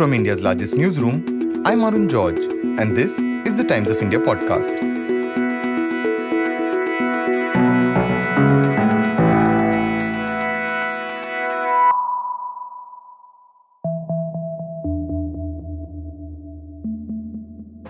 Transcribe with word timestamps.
From 0.00 0.14
India's 0.14 0.42
largest 0.42 0.78
newsroom, 0.78 1.62
I'm 1.62 1.84
Arun 1.84 2.08
George, 2.08 2.42
and 2.80 2.96
this 2.96 3.18
is 3.18 3.58
the 3.58 3.64
Times 3.64 3.90
of 3.90 4.00
India 4.00 4.18
podcast. 4.18 4.78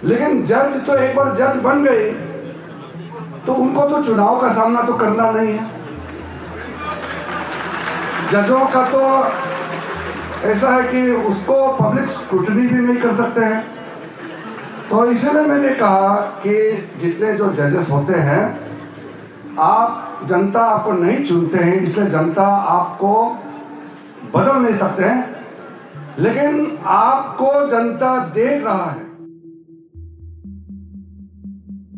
लेकिन 0.05 0.45
जज 0.47 0.87
तो 0.87 0.97
एक 0.97 1.15
बार 1.17 1.35
जज 1.37 1.61
बन 1.63 1.85
गए 1.85 2.11
तो 3.47 3.55
उनको 3.55 3.89
तो 3.91 4.03
चुनाव 4.05 4.41
का 4.41 4.53
सामना 4.59 4.83
तो 4.83 4.97
करना 5.05 5.31
नहीं 5.31 5.53
है 5.53 5.65
जजों 8.33 8.67
का 8.75 8.85
तो 8.91 9.50
ऐसा 10.45 10.71
है 10.71 10.93
कि 10.93 11.11
उसको 11.11 11.73
पब्लिक 11.73 12.07
स्क्रूटनी 12.07 12.67
भी 12.67 12.81
नहीं 12.81 12.97
कर 12.97 13.15
सकते 13.15 13.41
हैं। 13.41 13.65
तो 14.91 15.05
इसीलिए 15.05 15.43
मैंने 15.43 15.69
कहा 15.69 16.15
कि 16.15 16.89
जितने 17.01 17.35
जो 17.35 17.53
जजेस 17.53 17.91
होते 17.91 18.13
हैं, 18.13 18.71
आप 19.59 20.21
जनता 20.29 20.61
आपको 20.61 20.93
नहीं 20.93 21.27
चुनते 21.27 21.59
हैं, 21.59 21.81
इसलिए 21.81 22.07
जनता 22.07 22.47
आपको 22.47 23.39
बदल 24.35 24.57
नहीं 24.57 24.75
सकते 24.75 25.03
हैं। 25.03 25.37
लेकिन 26.19 26.79
आपको 26.85 27.69
जनता 27.69 28.19
देख 28.19 28.65
रहा 28.65 28.91
है। 28.91 29.11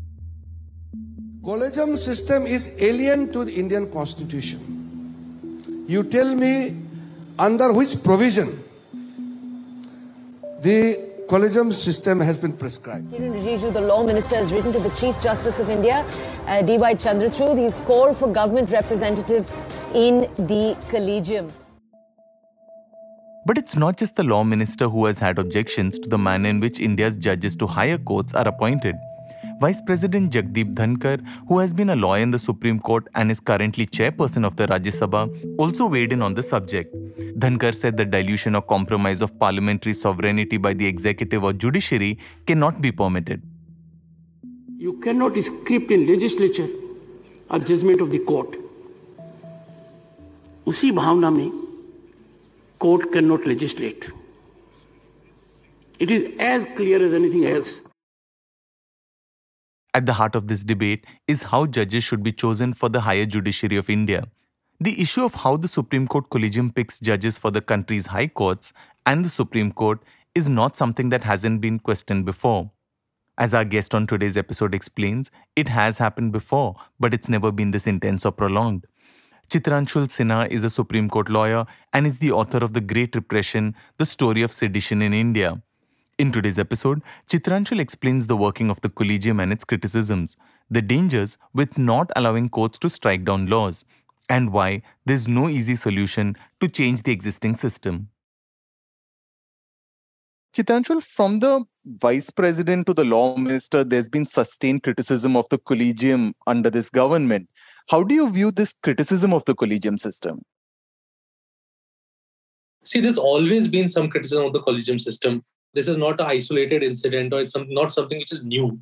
Collegium 1.44 1.98
system 1.98 2.46
is 2.46 2.70
alien 2.78 3.34
to 3.34 3.46
the 3.46 3.52
Indian 3.52 3.92
constitution. 3.92 5.86
You 5.88 6.04
tell 6.04 6.36
me 6.36 6.76
under 7.40 7.74
which 7.74 8.04
provision 8.04 8.64
the 10.62 11.09
collegium 11.30 11.72
system 11.72 12.20
has 12.20 12.40
been 12.40 12.54
prescribed. 12.54 13.12
Kiren 13.14 13.34
Rijiju, 13.40 13.72
the 13.72 13.82
law 13.82 14.04
minister, 14.04 14.36
has 14.36 14.52
written 14.52 14.74
to 14.74 14.80
the 14.80 14.90
Chief 15.00 15.22
Justice 15.22 15.60
of 15.60 15.70
India, 15.70 16.04
uh, 16.48 16.62
D.Y. 16.64 16.96
Chandrachud. 16.96 17.58
He's 17.64 17.82
called 17.82 18.18
for 18.18 18.32
government 18.34 18.72
representatives 18.72 19.54
in 19.94 20.22
the 20.52 20.76
collegium. 20.90 21.52
But 23.46 23.60
it's 23.60 23.76
not 23.76 23.98
just 23.98 24.16
the 24.16 24.24
law 24.24 24.44
minister 24.44 24.90
who 24.90 25.06
has 25.06 25.20
had 25.20 25.38
objections 25.38 26.00
to 26.00 26.10
the 26.10 26.18
manner 26.18 26.50
in 26.50 26.60
which 26.60 26.80
India's 26.80 27.16
judges 27.16 27.56
to 27.58 27.68
higher 27.68 28.00
courts 28.00 28.34
are 28.34 28.48
appointed. 28.48 28.96
Vice 29.60 29.82
President 29.82 30.32
Jagdeep 30.32 30.74
Dhankhar, 30.74 31.20
who 31.48 31.60
has 31.60 31.74
been 31.74 31.90
a 31.90 31.96
lawyer 31.96 32.22
in 32.22 32.32
the 32.32 32.40
Supreme 32.40 32.80
Court 32.80 33.08
and 33.16 33.32
is 33.32 33.40
currently 33.40 33.86
chairperson 33.86 34.46
of 34.46 34.56
the 34.56 34.68
Rajya 34.68 34.94
Sabha, 35.00 35.58
also 35.58 35.88
weighed 35.88 36.14
in 36.14 36.22
on 36.22 36.34
the 36.34 36.44
subject. 36.44 36.96
Dhankhar 37.38 37.74
said 37.74 37.98
the 37.98 38.06
dilution 38.06 38.56
or 38.56 38.62
compromise 38.62 39.22
of 39.22 39.38
parliamentary 39.40 39.94
sovereignty 39.94 40.58
by 40.58 40.74
the 40.74 40.86
executive 40.86 41.44
or 41.44 41.54
judiciary 41.54 42.18
cannot 42.46 42.82
be 42.82 42.92
permitted. 42.92 43.42
You 44.78 44.94
cannot 45.00 45.38
script 45.38 45.92
in 45.92 46.08
legislature 46.08 46.70
a 47.50 47.60
judgment 47.60 48.02
of 48.02 48.12
the 48.12 48.20
court. 48.20 48.56
उसी 50.68 50.92
भावना 50.92 51.30
में 51.32 51.52
court 52.80 53.12
cannot 53.12 53.46
legislate. 53.46 54.10
It 56.00 56.12
is 56.12 56.40
as 56.40 56.66
clear 56.78 57.04
as 57.06 57.14
anything 57.14 57.46
else. 57.46 57.82
At 59.94 60.06
the 60.06 60.14
heart 60.14 60.36
of 60.36 60.48
this 60.48 60.64
debate 60.64 61.06
is 61.28 61.44
how 61.44 61.66
judges 61.66 62.04
should 62.04 62.22
be 62.22 62.32
chosen 62.32 62.74
for 62.74 62.90
the 62.90 63.02
higher 63.02 63.26
judiciary 63.26 63.76
of 63.78 63.90
India. 63.90 64.26
The 64.80 65.02
issue 65.02 65.24
of 65.26 65.34
how 65.34 65.58
the 65.58 65.68
Supreme 65.68 66.08
Court 66.08 66.30
Collegium 66.30 66.72
picks 66.72 67.00
judges 67.00 67.38
for 67.40 67.50
the 67.50 67.62
country's 67.62 68.06
high 68.08 68.28
courts 68.28 68.72
and 69.06 69.26
the 69.26 69.30
Supreme 69.30 69.72
Court 69.72 70.00
is 70.36 70.48
not 70.48 70.76
something 70.76 71.10
that 71.10 71.24
hasn't 71.24 71.60
been 71.60 71.80
questioned 71.80 72.26
before. 72.26 72.72
As 73.38 73.54
our 73.54 73.66
guest 73.66 73.96
on 73.96 74.06
today's 74.06 74.38
episode 74.38 74.76
explains, 74.76 75.32
it 75.56 75.70
has 75.70 75.98
happened 75.98 76.34
before, 76.34 76.76
but 77.00 77.14
it's 77.14 77.30
never 77.30 77.52
been 77.52 77.72
this 77.72 77.88
intense 77.88 78.26
or 78.26 78.32
prolonged. 78.32 78.86
Chitranshul 79.50 80.08
Sinha 80.08 80.48
is 80.50 80.64
a 80.64 80.70
Supreme 80.70 81.10
Court 81.10 81.30
lawyer 81.32 81.66
and 81.94 82.06
is 82.06 82.20
the 82.20 82.32
author 82.32 82.60
of 82.60 82.74
The 82.74 82.82
Great 82.82 83.16
Repression 83.16 83.76
The 83.98 84.06
Story 84.06 84.44
of 84.44 84.52
Sedition 84.52 85.02
in 85.02 85.14
India. 85.14 85.64
In 86.20 86.34
today's 86.34 86.60
episode, 86.60 87.02
Chitranshul 87.30 87.80
explains 87.80 88.28
the 88.28 88.36
working 88.36 88.70
of 88.70 88.82
the 88.82 88.90
collegium 88.90 89.40
and 89.40 89.54
its 89.54 89.64
criticisms, 89.64 90.36
the 90.70 90.82
dangers 90.82 91.38
with 91.54 91.78
not 91.78 92.12
allowing 92.14 92.50
courts 92.50 92.78
to 92.80 92.90
strike 92.90 93.24
down 93.24 93.46
laws, 93.46 93.86
and 94.28 94.52
why 94.52 94.82
there's 95.06 95.30
no 95.30 95.48
easy 95.48 95.78
solution 95.78 96.36
to 96.60 96.68
change 96.68 97.04
the 97.04 97.14
existing 97.14 97.56
system. 97.56 98.10
Chitranshul, 100.54 101.02
from 101.02 101.40
the 101.40 101.64
vice 101.86 102.30
president 102.30 102.88
to 102.88 102.94
the 102.94 103.06
law 103.06 103.38
minister, 103.38 103.86
there's 103.86 104.10
been 104.10 104.26
sustained 104.26 104.84
criticism 104.84 105.38
of 105.38 105.48
the 105.48 105.58
collegium 105.58 106.34
under 106.46 106.70
this 106.70 106.90
government. 106.90 107.48
How 107.88 108.04
do 108.04 108.14
you 108.14 108.30
view 108.30 108.52
this 108.52 108.74
criticism 108.84 109.34
of 109.34 109.46
the 109.46 109.56
collegium 109.56 109.98
system? 109.98 110.42
See, 112.84 113.00
there's 113.00 113.18
always 113.18 113.70
been 113.70 113.88
some 113.88 114.10
criticism 114.10 114.44
of 114.44 114.52
the 114.52 114.62
collegium 114.62 115.00
system. 115.00 115.42
This 115.74 115.88
is 115.88 115.98
not 115.98 116.20
an 116.20 116.28
isolated 116.28 116.84
incident 116.84 117.34
or 117.34 117.42
it's 117.42 117.54
some, 117.54 117.68
not 117.70 117.94
something 117.94 118.18
which 118.18 118.32
is 118.32 118.46
new. 118.46 118.80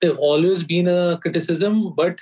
There's 0.00 0.16
always 0.16 0.62
been 0.62 0.88
a 0.88 1.18
criticism, 1.22 1.94
but 1.94 2.20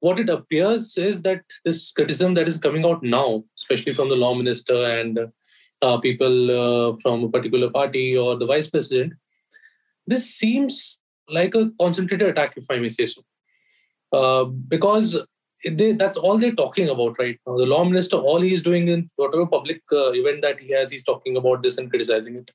what 0.00 0.18
it 0.18 0.28
appears 0.28 0.96
is 0.96 1.22
that 1.22 1.42
this 1.64 1.92
criticism 1.92 2.34
that 2.34 2.48
is 2.48 2.58
coming 2.58 2.84
out 2.84 3.02
now, 3.02 3.44
especially 3.58 3.92
from 3.92 4.08
the 4.08 4.16
law 4.16 4.34
minister 4.34 4.74
and 4.74 5.18
uh, 5.82 5.98
people 5.98 6.50
uh, 6.50 6.96
from 7.02 7.24
a 7.24 7.28
particular 7.28 7.70
party 7.70 8.16
or 8.16 8.36
the 8.36 8.46
vice 8.46 8.70
president, 8.70 9.14
this 10.06 10.34
seems 10.34 11.00
like 11.28 11.54
a 11.54 11.70
concentrated 11.80 12.28
attack, 12.28 12.54
if 12.56 12.66
I 12.70 12.78
may 12.78 12.88
say 12.88 13.06
so. 13.06 13.22
Uh, 14.12 14.44
because 14.44 15.18
they, 15.64 15.92
that's 15.92 16.16
all 16.16 16.38
they're 16.38 16.54
talking 16.54 16.88
about 16.88 17.18
right 17.18 17.38
now. 17.46 17.56
The 17.56 17.66
law 17.66 17.84
minister, 17.84 18.16
all 18.16 18.40
he's 18.40 18.62
doing 18.62 18.88
in 18.88 19.08
whatever 19.16 19.46
public 19.46 19.82
uh, 19.92 20.12
event 20.12 20.42
that 20.42 20.60
he 20.60 20.70
has, 20.72 20.90
he's 20.90 21.04
talking 21.04 21.36
about 21.36 21.62
this 21.62 21.78
and 21.78 21.90
criticizing 21.90 22.36
it. 22.36 22.50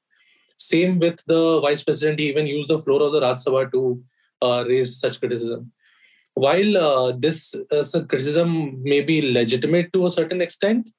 Same 0.61 0.99
with 0.99 1.23
the 1.25 1.59
vice 1.61 1.83
president, 1.83 2.19
he 2.19 2.29
even 2.29 2.45
used 2.45 2.69
the 2.69 2.77
floor 2.77 3.01
of 3.01 3.13
the 3.13 3.22
Rajya 3.22 3.45
Sabha 3.45 3.72
to 3.72 4.03
uh, 4.41 4.63
raise 4.67 4.99
such 4.99 5.19
criticism. 5.19 5.72
While 6.35 6.77
uh, 6.77 7.11
this 7.17 7.55
uh, 7.55 8.03
criticism 8.07 8.75
may 8.83 9.01
be 9.01 9.33
legitimate 9.33 9.91
to 9.94 10.05
a 10.05 10.11
certain 10.11 10.41
extent, 10.41 10.89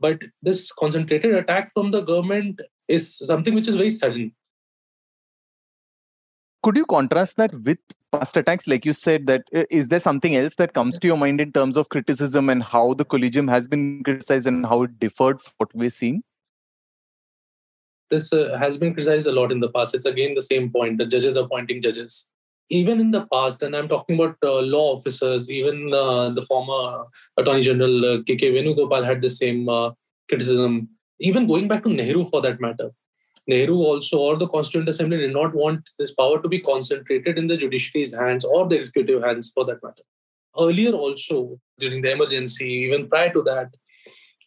but 0.00 0.22
this 0.42 0.72
concentrated 0.72 1.34
attack 1.34 1.70
from 1.72 1.90
the 1.90 2.00
government 2.00 2.60
is 2.88 3.16
something 3.18 3.54
which 3.54 3.68
is 3.68 3.76
very 3.76 3.90
sudden. 3.90 4.32
Could 6.62 6.76
you 6.76 6.86
contrast 6.86 7.36
that 7.36 7.54
with 7.64 7.78
past 8.12 8.36
attacks? 8.36 8.66
Like 8.66 8.84
you 8.84 8.92
said, 8.92 9.26
that 9.26 9.44
is 9.52 9.88
there 9.88 10.00
something 10.00 10.36
else 10.36 10.54
that 10.56 10.72
comes 10.72 10.98
to 10.98 11.06
your 11.06 11.16
mind 11.16 11.40
in 11.40 11.52
terms 11.52 11.76
of 11.76 11.88
criticism 11.90 12.48
and 12.48 12.62
how 12.62 12.94
the 12.94 13.04
collegium 13.04 13.48
has 13.48 13.66
been 13.66 14.02
criticized 14.04 14.46
and 14.46 14.66
how 14.66 14.82
it 14.84 14.98
differed 14.98 15.40
from 15.40 15.52
what 15.58 15.74
we're 15.74 15.90
seeing? 15.90 16.22
This 18.10 18.32
uh, 18.32 18.56
has 18.58 18.78
been 18.78 18.94
criticized 18.94 19.26
a 19.26 19.32
lot 19.32 19.52
in 19.52 19.60
the 19.60 19.70
past. 19.70 19.94
It's 19.94 20.06
again 20.06 20.34
the 20.34 20.42
same 20.42 20.70
point: 20.70 20.98
the 20.98 21.06
judges 21.06 21.36
appointing 21.36 21.82
judges. 21.82 22.30
Even 22.68 22.98
in 23.00 23.12
the 23.12 23.26
past, 23.32 23.62
and 23.62 23.76
I'm 23.76 23.88
talking 23.88 24.16
about 24.16 24.36
uh, 24.42 24.60
law 24.60 24.94
officers, 24.96 25.48
even 25.48 25.92
uh, 25.92 26.30
the 26.30 26.42
former 26.42 27.04
Attorney 27.36 27.62
General 27.62 28.04
uh, 28.04 28.22
K.K. 28.26 28.52
Venugopal 28.52 29.04
had 29.04 29.20
the 29.20 29.30
same 29.30 29.68
uh, 29.68 29.92
criticism. 30.28 30.88
Even 31.20 31.46
going 31.46 31.68
back 31.68 31.84
to 31.84 31.88
Nehru, 31.88 32.24
for 32.24 32.40
that 32.42 32.60
matter, 32.60 32.90
Nehru 33.46 33.76
also 33.76 34.18
or 34.18 34.36
the 34.36 34.48
Constituent 34.48 34.88
Assembly 34.88 35.18
did 35.18 35.32
not 35.32 35.54
want 35.54 35.88
this 35.98 36.12
power 36.12 36.42
to 36.42 36.48
be 36.48 36.60
concentrated 36.60 37.38
in 37.38 37.46
the 37.46 37.56
judiciary's 37.56 38.14
hands 38.14 38.44
or 38.44 38.68
the 38.68 38.76
executive 38.76 39.22
hands 39.22 39.52
for 39.54 39.64
that 39.64 39.82
matter. 39.82 40.02
Earlier, 40.58 40.92
also 40.92 41.60
during 41.78 42.02
the 42.02 42.12
emergency, 42.12 42.68
even 42.68 43.08
prior 43.08 43.32
to 43.32 43.42
that, 43.42 43.68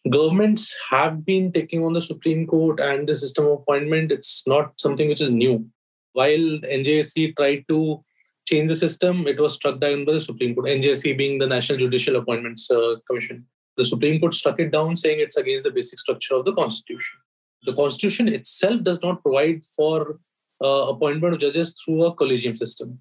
governments 0.08 0.74
have 0.90 1.24
been 1.24 1.52
taking 1.52 1.84
on 1.84 1.92
the 1.92 2.00
Supreme 2.00 2.46
Court 2.46 2.80
and 2.80 3.06
the 3.06 3.14
system 3.14 3.46
of 3.46 3.60
appointment. 3.60 4.12
It's 4.12 4.46
not 4.46 4.80
something 4.80 5.08
which 5.08 5.20
is 5.20 5.30
new. 5.30 5.66
While 6.12 6.60
NJAC 6.78 7.36
tried 7.36 7.64
to 7.68 8.02
change 8.46 8.68
the 8.68 8.76
system, 8.76 9.26
it 9.26 9.38
was 9.38 9.54
struck 9.54 9.80
down 9.80 10.04
by 10.04 10.12
the 10.12 10.20
Supreme 10.20 10.54
Court, 10.54 10.66
NJAC 10.66 11.16
being 11.16 11.38
the 11.38 11.46
National 11.46 11.78
Judicial 11.78 12.16
Appointments 12.16 12.70
uh, 12.70 12.96
Commission. 13.06 13.46
The 13.76 13.84
Supreme 13.84 14.20
Court 14.20 14.34
struck 14.34 14.58
it 14.58 14.72
down, 14.72 14.96
saying 14.96 15.20
it's 15.20 15.36
against 15.36 15.64
the 15.64 15.70
basic 15.70 15.98
structure 15.98 16.34
of 16.34 16.44
the 16.44 16.54
Constitution 16.54 17.18
the 17.64 17.74
constitution 17.74 18.28
itself 18.28 18.82
does 18.82 19.02
not 19.02 19.22
provide 19.22 19.64
for 19.64 20.18
uh, 20.62 20.86
appointment 20.88 21.34
of 21.34 21.40
judges 21.40 21.74
through 21.74 22.04
a 22.04 22.14
collegium 22.14 22.56
system 22.56 22.98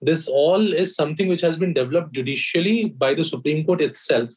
this 0.00 0.28
all 0.28 0.72
is 0.72 0.94
something 0.94 1.28
which 1.28 1.40
has 1.40 1.56
been 1.56 1.72
developed 1.72 2.12
judicially 2.12 2.86
by 2.86 3.14
the 3.14 3.24
supreme 3.24 3.64
court 3.64 3.80
itself 3.80 4.30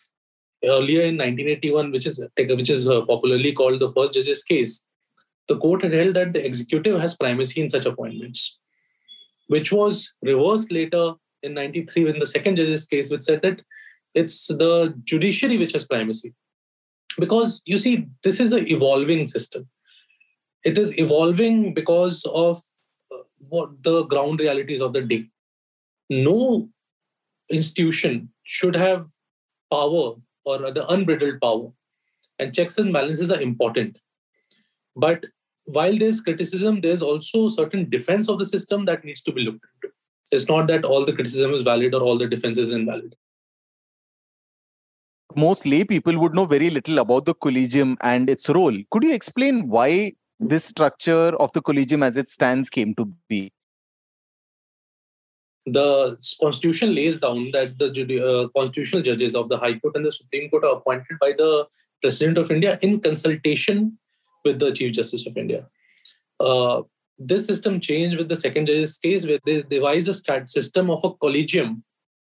earlier 0.67 1.01
in 1.01 1.17
1981 1.17 1.91
which 1.91 2.05
is 2.05 2.19
which 2.37 2.69
is 2.69 2.87
uh, 2.87 3.01
popularly 3.05 3.51
called 3.53 3.79
the 3.79 3.89
first 3.89 4.13
judges 4.13 4.43
case 4.43 4.87
the 5.47 5.57
court 5.57 5.83
had 5.83 5.93
held 5.93 6.13
that 6.15 6.33
the 6.33 6.45
executive 6.45 6.99
has 6.99 7.15
primacy 7.15 7.61
in 7.61 7.69
such 7.69 7.85
appointments, 7.85 8.57
which 9.47 9.71
was 9.71 10.13
reversed 10.21 10.71
later 10.71 11.13
in 11.43 11.53
93 11.53 12.09
in 12.09 12.19
the 12.19 12.25
second 12.25 12.57
judge's 12.57 12.85
case, 12.85 13.09
which 13.09 13.23
said 13.23 13.41
that 13.43 13.61
it's 14.13 14.47
the 14.47 14.93
judiciary 15.03 15.57
which 15.57 15.73
has 15.73 15.87
primacy. 15.87 16.33
Because 17.17 17.61
you 17.65 17.77
see, 17.77 18.07
this 18.23 18.39
is 18.39 18.51
an 18.51 18.69
evolving 18.69 19.27
system. 19.27 19.67
It 20.65 20.77
is 20.77 20.99
evolving 20.99 21.73
because 21.73 22.25
of 22.25 22.61
uh, 23.13 23.17
what 23.49 23.83
the 23.83 24.03
ground 24.05 24.39
realities 24.39 24.81
of 24.81 24.93
the 24.93 25.01
day. 25.01 25.29
No 26.09 26.69
institution 27.49 28.29
should 28.43 28.75
have 28.75 29.07
power 29.71 30.15
or 30.47 30.71
the 30.71 30.87
unbridled 30.87 31.41
power. 31.41 31.69
And 32.39 32.53
checks 32.53 32.77
and 32.77 32.93
balances 32.93 33.31
are 33.31 33.41
important. 33.41 33.97
But 34.95 35.25
while 35.65 35.95
there's 35.97 36.21
criticism, 36.21 36.81
there's 36.81 37.01
also 37.01 37.47
a 37.47 37.49
certain 37.49 37.89
defense 37.89 38.29
of 38.29 38.39
the 38.39 38.45
system 38.45 38.85
that 38.85 39.03
needs 39.03 39.21
to 39.23 39.31
be 39.31 39.41
looked 39.41 39.65
into. 39.75 39.93
It's 40.31 40.47
not 40.47 40.67
that 40.67 40.85
all 40.85 41.05
the 41.05 41.13
criticism 41.13 41.53
is 41.53 41.61
valid 41.61 41.93
or 41.93 42.01
all 42.01 42.17
the 42.17 42.27
defense 42.27 42.57
is 42.57 42.71
invalid. 42.71 43.15
Most 45.35 45.65
lay 45.65 45.83
people 45.83 46.17
would 46.19 46.33
know 46.33 46.45
very 46.45 46.69
little 46.69 46.99
about 46.99 47.25
the 47.25 47.33
collegium 47.33 47.97
and 48.01 48.29
its 48.29 48.49
role. 48.49 48.75
Could 48.91 49.03
you 49.03 49.13
explain 49.13 49.67
why 49.67 50.13
this 50.39 50.65
structure 50.65 51.35
of 51.45 51.51
the 51.53 51.61
collegium 51.61 52.03
as 52.03 52.17
it 52.17 52.29
stands 52.29 52.69
came 52.69 52.95
to 52.95 53.05
be? 53.27 53.51
The 55.67 56.17
constitution 56.39 56.95
lays 56.95 57.19
down 57.19 57.51
that 57.51 57.77
the 57.77 57.89
uh, 58.25 58.47
constitutional 58.57 59.01
judges 59.01 59.35
of 59.35 59.49
the 59.49 59.57
High 59.57 59.77
Court 59.79 59.97
and 59.97 60.05
the 60.05 60.11
Supreme 60.11 60.49
Court 60.49 60.63
are 60.63 60.77
appointed 60.77 61.19
by 61.19 61.33
the 61.33 61.67
President 62.01 62.37
of 62.37 62.49
India 62.49 62.79
in 62.81 63.01
consultation 63.01 63.97
with 64.45 64.59
the 64.59 64.71
Chief 64.71 64.93
Justice 64.93 65.27
of 65.27 65.35
India. 65.35 65.67
Uh, 66.39 66.83
this 67.19 67.45
system 67.45 67.81
changed 67.81 68.17
with 68.17 68.29
the 68.29 68.35
second 68.35 68.67
judge's 68.67 68.97
case, 68.97 69.25
where 69.25 69.39
they 69.45 69.61
devised 69.63 70.07
a 70.07 70.47
system 70.47 70.89
of 70.89 71.03
a 71.03 71.13
collegium 71.15 71.83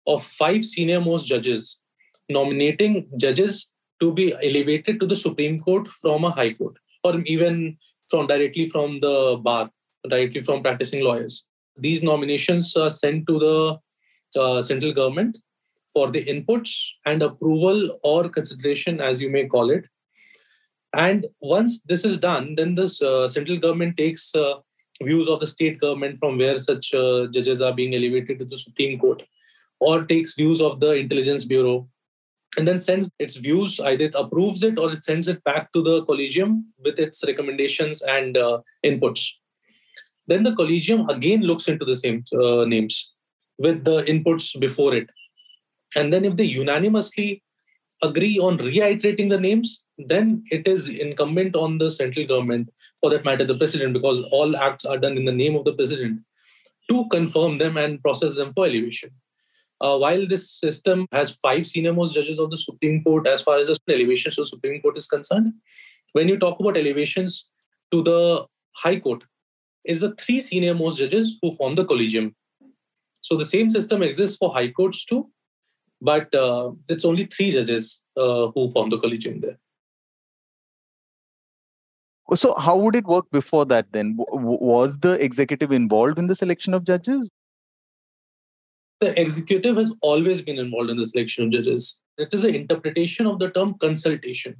of 0.05 0.21
five 0.23 0.65
senior 0.65 0.99
most 0.99 1.25
judges, 1.25 1.79
nominating 2.27 3.07
judges 3.17 3.71
to 4.01 4.13
be 4.13 4.33
elevated 4.33 4.99
to 4.99 5.05
the 5.05 5.15
Supreme 5.15 5.59
Court 5.59 5.87
from 5.87 6.25
a 6.25 6.31
High 6.31 6.53
Court, 6.53 6.75
or 7.05 7.19
even 7.21 7.77
from 8.09 8.27
directly 8.27 8.67
from 8.67 8.99
the 8.99 9.39
bar, 9.41 9.69
directly 10.09 10.41
from 10.41 10.61
practicing 10.61 11.03
lawyers. 11.03 11.45
These 11.81 12.03
nominations 12.03 12.75
are 12.75 12.89
sent 12.89 13.27
to 13.27 13.39
the 13.39 14.39
uh, 14.39 14.61
central 14.61 14.93
government 14.93 15.37
for 15.93 16.11
the 16.11 16.23
inputs 16.25 16.71
and 17.05 17.23
approval 17.23 17.97
or 18.03 18.29
consideration, 18.29 19.01
as 19.01 19.21
you 19.21 19.29
may 19.29 19.47
call 19.47 19.71
it. 19.71 19.85
And 20.93 21.25
once 21.41 21.81
this 21.81 22.03
is 22.05 22.17
done, 22.17 22.55
then 22.55 22.75
the 22.75 22.85
uh, 22.85 23.27
central 23.27 23.57
government 23.57 23.97
takes 23.97 24.35
uh, 24.35 24.55
views 25.01 25.27
of 25.27 25.39
the 25.39 25.47
state 25.47 25.79
government 25.79 26.17
from 26.19 26.37
where 26.37 26.59
such 26.59 26.93
uh, 26.93 27.27
judges 27.27 27.61
are 27.61 27.73
being 27.73 27.95
elevated 27.95 28.39
to 28.39 28.45
the 28.45 28.57
Supreme 28.57 28.99
Court, 28.99 29.23
or 29.79 30.03
takes 30.05 30.35
views 30.35 30.61
of 30.61 30.79
the 30.79 30.93
Intelligence 30.93 31.45
Bureau, 31.45 31.87
and 32.57 32.67
then 32.67 32.79
sends 32.79 33.09
its 33.19 33.35
views, 33.35 33.79
either 33.79 34.05
it 34.05 34.15
approves 34.15 34.63
it 34.63 34.79
or 34.79 34.91
it 34.91 35.03
sends 35.03 35.27
it 35.27 35.43
back 35.43 35.71
to 35.73 35.83
the 35.83 36.03
collegium 36.05 36.65
with 36.83 36.99
its 36.99 37.23
recommendations 37.25 38.01
and 38.01 38.37
uh, 38.37 38.59
inputs. 38.83 39.29
Then 40.29 40.43
the 40.43 40.55
collegium 40.55 41.09
again 41.09 41.41
looks 41.49 41.67
into 41.67 41.85
the 41.85 41.95
same 41.95 42.23
uh, 42.33 42.65
names 42.73 43.13
with 43.57 43.83
the 43.83 44.03
inputs 44.13 44.47
before 44.59 44.93
it. 44.95 45.09
And 45.95 46.13
then 46.13 46.23
if 46.23 46.35
they 46.35 46.43
unanimously 46.45 47.43
agree 48.03 48.37
on 48.47 48.57
reiterating 48.57 49.29
the 49.29 49.39
names, 49.39 49.83
then 49.97 50.43
it 50.51 50.67
is 50.67 50.87
incumbent 50.87 51.55
on 51.55 51.77
the 51.79 51.89
central 51.89 52.25
government, 52.25 52.69
for 53.01 53.09
that 53.09 53.25
matter, 53.25 53.43
the 53.43 53.57
president, 53.57 53.93
because 53.93 54.21
all 54.31 54.55
acts 54.55 54.85
are 54.85 54.97
done 54.97 55.17
in 55.17 55.25
the 55.25 55.39
name 55.43 55.55
of 55.55 55.65
the 55.65 55.73
president, 55.73 56.21
to 56.89 57.07
confirm 57.09 57.57
them 57.57 57.75
and 57.77 58.01
process 58.01 58.35
them 58.35 58.53
for 58.53 58.65
elevation. 58.65 59.09
Uh, 59.81 59.97
while 59.97 60.25
this 60.27 60.49
system 60.51 61.05
has 61.11 61.35
five 61.37 61.65
senior 61.65 61.93
most 61.93 62.13
judges 62.13 62.39
of 62.39 62.51
the 62.51 62.57
Supreme 62.57 63.03
Court 63.03 63.27
as 63.27 63.41
far 63.41 63.57
as 63.59 63.67
the 63.67 63.95
elevation 63.95 64.31
to 64.31 64.41
the 64.41 64.45
Supreme 64.45 64.81
Court 64.81 64.97
is 64.97 65.07
concerned, 65.07 65.53
when 66.13 66.27
you 66.27 66.37
talk 66.37 66.59
about 66.59 66.77
elevations 66.77 67.49
to 67.91 68.03
the 68.03 68.45
High 68.75 68.99
Court, 68.99 69.23
is 69.85 70.01
the 70.01 70.13
three 70.15 70.39
senior 70.39 70.73
most 70.73 70.97
judges 70.97 71.37
who 71.41 71.55
form 71.55 71.75
the 71.75 71.85
collegium. 71.85 72.35
So 73.21 73.35
the 73.35 73.45
same 73.45 73.69
system 73.69 74.01
exists 74.03 74.37
for 74.37 74.53
high 74.53 74.69
courts 74.69 75.05
too, 75.05 75.29
but 76.01 76.33
uh, 76.33 76.71
it's 76.87 77.05
only 77.05 77.25
three 77.25 77.51
judges 77.51 78.01
uh, 78.17 78.49
who 78.55 78.69
form 78.71 78.89
the 78.89 78.99
collegium 78.99 79.41
there. 79.41 79.57
So, 82.35 82.53
how 82.55 82.77
would 82.77 82.95
it 82.95 83.05
work 83.05 83.25
before 83.31 83.65
that 83.65 83.91
then? 83.91 84.15
W- 84.17 84.57
was 84.61 84.99
the 84.99 85.13
executive 85.13 85.71
involved 85.71 86.19
in 86.19 86.27
the 86.27 86.35
selection 86.35 86.75
of 86.75 86.83
judges? 86.83 87.29
The 88.99 89.19
executive 89.19 89.77
has 89.77 89.95
always 90.01 90.41
been 90.41 90.59
involved 90.59 90.91
in 90.91 90.97
the 90.97 91.07
selection 91.07 91.45
of 91.45 91.51
judges. 91.51 92.01
It 92.17 92.33
is 92.33 92.43
an 92.43 92.53
interpretation 92.53 93.25
of 93.25 93.39
the 93.39 93.49
term 93.49 93.75
consultation. 93.79 94.57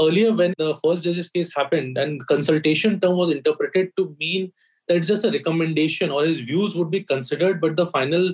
Earlier, 0.00 0.32
when 0.32 0.54
the 0.58 0.74
first 0.76 1.04
judge's 1.04 1.28
case 1.28 1.54
happened, 1.54 1.98
and 1.98 2.26
consultation 2.26 3.00
term 3.00 3.16
was 3.16 3.30
interpreted 3.30 3.90
to 3.96 4.16
mean 4.18 4.52
that 4.88 4.96
it's 4.96 5.08
just 5.08 5.24
a 5.24 5.30
recommendation 5.30 6.10
or 6.10 6.24
his 6.24 6.40
views 6.40 6.74
would 6.76 6.90
be 6.90 7.02
considered, 7.02 7.60
but 7.60 7.76
the 7.76 7.86
final 7.86 8.32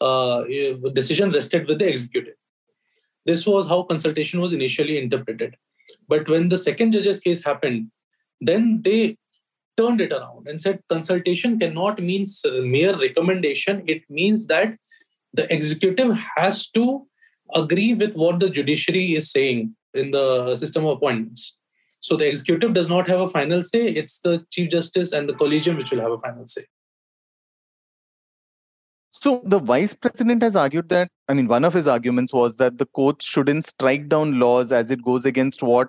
uh, 0.00 0.44
decision 0.92 1.32
rested 1.32 1.66
with 1.66 1.78
the 1.78 1.88
executive. 1.88 2.34
This 3.26 3.46
was 3.46 3.68
how 3.68 3.82
consultation 3.82 4.40
was 4.40 4.52
initially 4.52 4.98
interpreted. 4.98 5.56
But 6.08 6.28
when 6.28 6.48
the 6.48 6.58
second 6.58 6.92
judge's 6.92 7.20
case 7.20 7.44
happened, 7.44 7.90
then 8.40 8.80
they 8.82 9.16
turned 9.76 10.00
it 10.00 10.12
around 10.12 10.48
and 10.48 10.60
said 10.60 10.82
consultation 10.88 11.58
cannot 11.58 12.00
mean 12.00 12.26
mere 12.62 12.96
recommendation. 12.96 13.82
It 13.86 14.02
means 14.08 14.46
that 14.46 14.76
the 15.34 15.52
executive 15.52 16.16
has 16.36 16.68
to 16.70 17.06
agree 17.54 17.94
with 17.94 18.14
what 18.14 18.40
the 18.40 18.48
judiciary 18.48 19.14
is 19.14 19.30
saying 19.30 19.74
in 19.94 20.10
the 20.10 20.56
system 20.56 20.84
of 20.86 20.96
appointments. 20.96 21.58
So 22.00 22.16
the 22.16 22.28
executive 22.28 22.72
does 22.72 22.88
not 22.88 23.08
have 23.08 23.20
a 23.20 23.28
final 23.28 23.62
say. 23.62 23.88
It's 23.88 24.20
the 24.20 24.44
chief 24.50 24.70
justice 24.70 25.12
and 25.12 25.28
the 25.28 25.34
collegium 25.34 25.76
which 25.76 25.90
will 25.90 26.00
have 26.00 26.12
a 26.12 26.18
final 26.18 26.46
say. 26.46 26.64
So 29.12 29.42
the 29.44 29.58
vice 29.58 29.92
president 29.92 30.42
has 30.42 30.56
argued 30.56 30.88
that, 30.88 31.08
I 31.28 31.34
mean, 31.34 31.46
one 31.46 31.64
of 31.64 31.74
his 31.74 31.86
arguments 31.86 32.32
was 32.32 32.56
that 32.56 32.78
the 32.78 32.86
courts 32.86 33.26
shouldn't 33.26 33.66
strike 33.66 34.08
down 34.08 34.38
laws 34.38 34.72
as 34.72 34.90
it 34.90 35.04
goes 35.04 35.26
against 35.26 35.62
what 35.62 35.88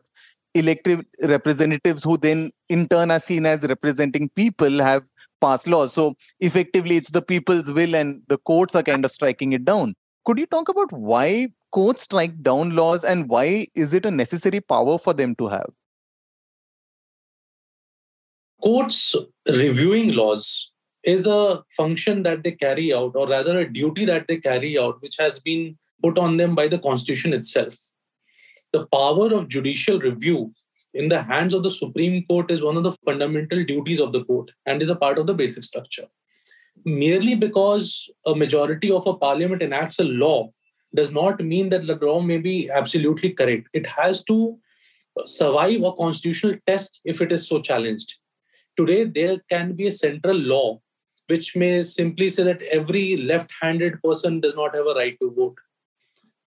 elected 0.53 1.05
representatives, 1.23 2.03
who 2.03 2.17
then 2.17 2.51
in 2.67 2.89
turn 2.89 3.09
are 3.09 3.21
seen 3.21 3.45
as 3.45 3.63
representing 3.63 4.27
people, 4.35 4.79
have 4.79 5.03
passed 5.39 5.65
laws. 5.65 5.93
So 5.93 6.15
effectively, 6.41 6.97
it's 6.97 7.09
the 7.09 7.21
people's 7.21 7.71
will, 7.71 7.95
and 7.95 8.21
the 8.27 8.37
courts 8.37 8.75
are 8.75 8.83
kind 8.83 9.05
of 9.05 9.13
striking 9.13 9.53
it 9.53 9.63
down. 9.63 9.95
Could 10.25 10.37
you 10.37 10.45
talk 10.45 10.67
about 10.67 10.91
why 10.91 11.53
courts 11.71 12.03
strike 12.03 12.41
down 12.41 12.75
laws 12.75 13.03
and 13.03 13.29
why 13.29 13.67
is 13.75 13.93
it 13.93 14.05
a 14.05 14.11
necessary 14.11 14.59
power 14.59 14.97
for 14.97 15.13
them 15.13 15.35
to 15.35 15.47
have? 15.47 15.69
Courts 18.61 19.15
reviewing 19.49 20.13
laws 20.13 20.71
is 21.03 21.25
a 21.25 21.63
function 21.75 22.21
that 22.23 22.43
they 22.43 22.51
carry 22.51 22.93
out, 22.93 23.15
or 23.15 23.27
rather 23.27 23.59
a 23.59 23.71
duty 23.71 24.05
that 24.05 24.27
they 24.27 24.37
carry 24.37 24.77
out, 24.77 25.01
which 25.01 25.17
has 25.17 25.39
been 25.39 25.77
put 26.03 26.19
on 26.19 26.37
them 26.37 26.53
by 26.53 26.67
the 26.67 26.77
Constitution 26.77 27.33
itself. 27.33 27.75
The 28.71 28.85
power 28.87 29.33
of 29.33 29.47
judicial 29.47 29.99
review 29.99 30.53
in 30.93 31.09
the 31.09 31.23
hands 31.23 31.53
of 31.53 31.63
the 31.63 31.71
Supreme 31.71 32.23
Court 32.27 32.51
is 32.51 32.61
one 32.61 32.77
of 32.77 32.83
the 32.83 32.95
fundamental 33.03 33.63
duties 33.63 33.99
of 33.99 34.11
the 34.11 34.23
court 34.25 34.51
and 34.65 34.81
is 34.81 34.89
a 34.89 34.95
part 34.95 35.17
of 35.17 35.25
the 35.25 35.33
basic 35.33 35.63
structure. 35.63 36.05
Merely 36.85 37.35
because 37.35 38.09
a 38.25 38.35
majority 38.35 38.91
of 38.91 39.07
a 39.07 39.13
parliament 39.13 39.61
enacts 39.61 39.99
a 39.99 40.03
law 40.03 40.51
does 40.93 41.11
not 41.11 41.39
mean 41.39 41.69
that 41.69 41.87
the 41.87 41.95
law 41.95 42.21
may 42.21 42.37
be 42.37 42.69
absolutely 42.69 43.31
correct. 43.31 43.67
It 43.73 43.87
has 43.87 44.23
to 44.25 44.57
survive 45.25 45.83
a 45.83 45.93
constitutional 45.93 46.55
test 46.67 47.01
if 47.05 47.21
it 47.21 47.31
is 47.31 47.47
so 47.47 47.61
challenged. 47.61 48.19
Today, 48.77 49.03
there 49.03 49.37
can 49.49 49.73
be 49.73 49.87
a 49.87 49.91
central 49.91 50.37
law 50.37 50.79
which 51.27 51.55
may 51.55 51.81
simply 51.81 52.29
say 52.29 52.43
that 52.43 52.61
every 52.63 53.17
left 53.17 53.51
handed 53.61 54.01
person 54.03 54.41
does 54.41 54.55
not 54.55 54.75
have 54.75 54.85
a 54.85 54.93
right 54.93 55.17
to 55.21 55.31
vote. 55.31 55.57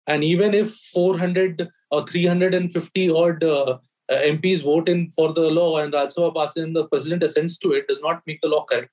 And 0.07 0.23
even 0.23 0.54
if 0.54 0.73
400 0.73 1.68
or 1.90 2.07
350 2.07 3.11
odd 3.11 3.42
uh, 3.45 3.78
MPs 4.11 4.62
vote 4.62 4.88
in 4.88 5.11
for 5.11 5.33
the 5.33 5.50
law 5.50 5.78
and 5.78 5.92
Rajya 5.92 6.14
Sabha 6.16 6.35
passes 6.35 6.64
and 6.64 6.76
the 6.76 6.87
president 6.87 7.23
assents 7.23 7.59
to 7.59 7.73
it, 7.73 7.88
does 7.88 8.00
not 8.00 8.23
make 8.26 8.40
the 8.40 8.49
law 8.49 8.64
correct. 8.64 8.92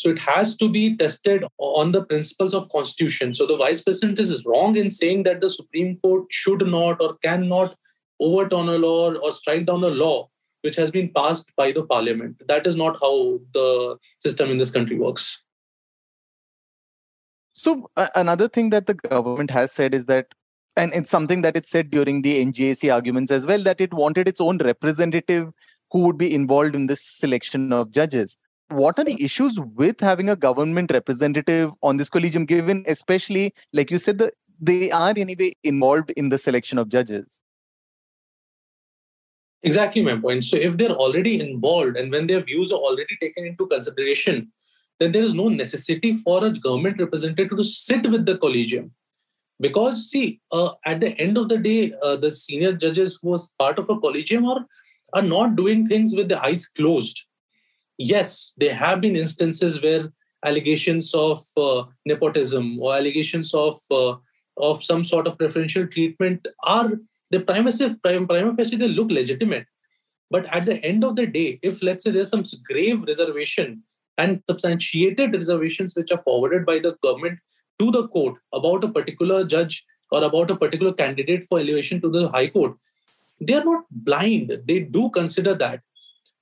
So 0.00 0.08
it 0.08 0.18
has 0.20 0.56
to 0.56 0.70
be 0.70 0.96
tested 0.96 1.44
on 1.58 1.92
the 1.92 2.02
principles 2.02 2.54
of 2.54 2.70
constitution. 2.70 3.34
So 3.34 3.44
the 3.44 3.58
vice 3.58 3.82
president 3.82 4.18
is 4.18 4.46
wrong 4.46 4.78
in 4.78 4.88
saying 4.88 5.24
that 5.24 5.42
the 5.42 5.50
Supreme 5.50 5.98
Court 6.02 6.24
should 6.30 6.66
not 6.66 7.02
or 7.02 7.18
cannot 7.22 7.76
overturn 8.18 8.70
a 8.70 8.78
law 8.78 9.12
or 9.12 9.30
strike 9.30 9.66
down 9.66 9.84
a 9.84 9.88
law 9.88 10.30
which 10.62 10.76
has 10.76 10.90
been 10.90 11.10
passed 11.14 11.52
by 11.54 11.70
the 11.72 11.82
parliament. 11.82 12.40
That 12.48 12.66
is 12.66 12.76
not 12.76 12.98
how 12.98 13.40
the 13.52 13.98
system 14.18 14.50
in 14.50 14.56
this 14.56 14.70
country 14.70 14.98
works. 14.98 15.44
So, 17.52 17.90
uh, 17.98 18.08
another 18.14 18.48
thing 18.48 18.70
that 18.70 18.86
the 18.86 18.94
government 18.94 19.50
has 19.50 19.70
said 19.70 19.94
is 19.94 20.06
that, 20.06 20.28
and 20.76 20.94
it's 20.94 21.10
something 21.10 21.42
that 21.42 21.58
it 21.58 21.66
said 21.66 21.90
during 21.90 22.22
the 22.22 22.42
NJAC 22.42 22.90
arguments 22.90 23.30
as 23.30 23.46
well, 23.46 23.62
that 23.64 23.82
it 23.82 23.92
wanted 23.92 24.28
its 24.28 24.40
own 24.40 24.56
representative 24.64 25.50
who 25.90 26.04
would 26.04 26.16
be 26.16 26.34
involved 26.34 26.74
in 26.74 26.86
this 26.86 27.04
selection 27.04 27.70
of 27.70 27.90
judges. 27.90 28.38
What 28.70 29.00
are 29.00 29.04
the 29.04 29.20
issues 29.22 29.58
with 29.58 30.00
having 30.00 30.28
a 30.28 30.36
government 30.36 30.92
representative 30.92 31.72
on 31.82 31.96
this 31.96 32.08
collegium, 32.08 32.44
given 32.44 32.84
especially, 32.86 33.52
like 33.72 33.90
you 33.90 33.98
said, 33.98 34.18
the, 34.18 34.32
they 34.60 34.92
are 34.92 35.12
anyway 35.16 35.56
involved 35.64 36.12
in 36.12 36.28
the 36.28 36.38
selection 36.38 36.78
of 36.78 36.88
judges? 36.88 37.40
Exactly 39.64 40.02
my 40.02 40.16
point. 40.16 40.44
So 40.44 40.56
if 40.56 40.76
they're 40.76 40.90
already 40.90 41.40
involved 41.40 41.96
and 41.96 42.12
when 42.12 42.28
their 42.28 42.42
views 42.42 42.70
are 42.70 42.78
already 42.78 43.16
taken 43.20 43.44
into 43.44 43.66
consideration, 43.66 44.52
then 45.00 45.10
there 45.10 45.22
is 45.22 45.34
no 45.34 45.48
necessity 45.48 46.12
for 46.12 46.44
a 46.44 46.50
government 46.50 47.00
representative 47.00 47.56
to 47.56 47.64
sit 47.64 48.08
with 48.08 48.24
the 48.24 48.38
collegium. 48.38 48.92
Because, 49.58 50.08
see, 50.08 50.40
uh, 50.52 50.72
at 50.86 51.00
the 51.00 51.18
end 51.18 51.36
of 51.36 51.48
the 51.48 51.58
day, 51.58 51.92
uh, 52.04 52.16
the 52.16 52.32
senior 52.32 52.72
judges 52.72 53.18
who 53.20 53.30
was 53.30 53.52
part 53.58 53.78
of 53.78 53.90
a 53.90 53.98
collegium 53.98 54.46
are, 54.46 54.64
are 55.12 55.22
not 55.22 55.56
doing 55.56 55.86
things 55.86 56.14
with 56.14 56.28
the 56.28 56.42
eyes 56.42 56.68
closed. 56.68 57.26
Yes, 58.02 58.54
there 58.56 58.74
have 58.74 59.02
been 59.02 59.14
instances 59.14 59.82
where 59.82 60.10
allegations 60.42 61.12
of 61.12 61.42
uh, 61.58 61.84
nepotism 62.06 62.80
or 62.80 62.94
allegations 62.94 63.52
of 63.52 63.76
uh, 63.90 64.14
of 64.56 64.82
some 64.82 65.04
sort 65.04 65.26
of 65.26 65.36
preferential 65.36 65.86
treatment 65.86 66.48
are 66.64 66.92
the 67.30 67.40
prima 67.40 67.70
facie, 67.70 67.94
prima 68.02 68.54
facie 68.54 68.76
they 68.76 68.88
look 68.88 69.10
legitimate. 69.10 69.66
But 70.30 70.48
at 70.50 70.64
the 70.64 70.82
end 70.82 71.04
of 71.04 71.16
the 71.16 71.26
day, 71.26 71.58
if 71.62 71.82
let's 71.82 72.04
say 72.04 72.10
there's 72.10 72.30
some 72.30 72.44
grave 72.64 73.02
reservation 73.02 73.82
and 74.16 74.42
substantiated 74.48 75.34
reservations 75.34 75.94
which 75.94 76.10
are 76.10 76.22
forwarded 76.22 76.64
by 76.64 76.78
the 76.78 76.96
government 77.02 77.38
to 77.80 77.90
the 77.90 78.08
court 78.08 78.36
about 78.54 78.82
a 78.82 78.88
particular 78.88 79.44
judge 79.44 79.84
or 80.10 80.24
about 80.24 80.50
a 80.50 80.56
particular 80.56 80.94
candidate 80.94 81.44
for 81.44 81.60
elevation 81.60 82.00
to 82.00 82.08
the 82.08 82.30
high 82.30 82.46
court, 82.46 82.78
they 83.42 83.52
are 83.52 83.64
not 83.64 83.84
blind. 83.90 84.58
They 84.64 84.80
do 84.80 85.10
consider 85.10 85.54
that. 85.56 85.82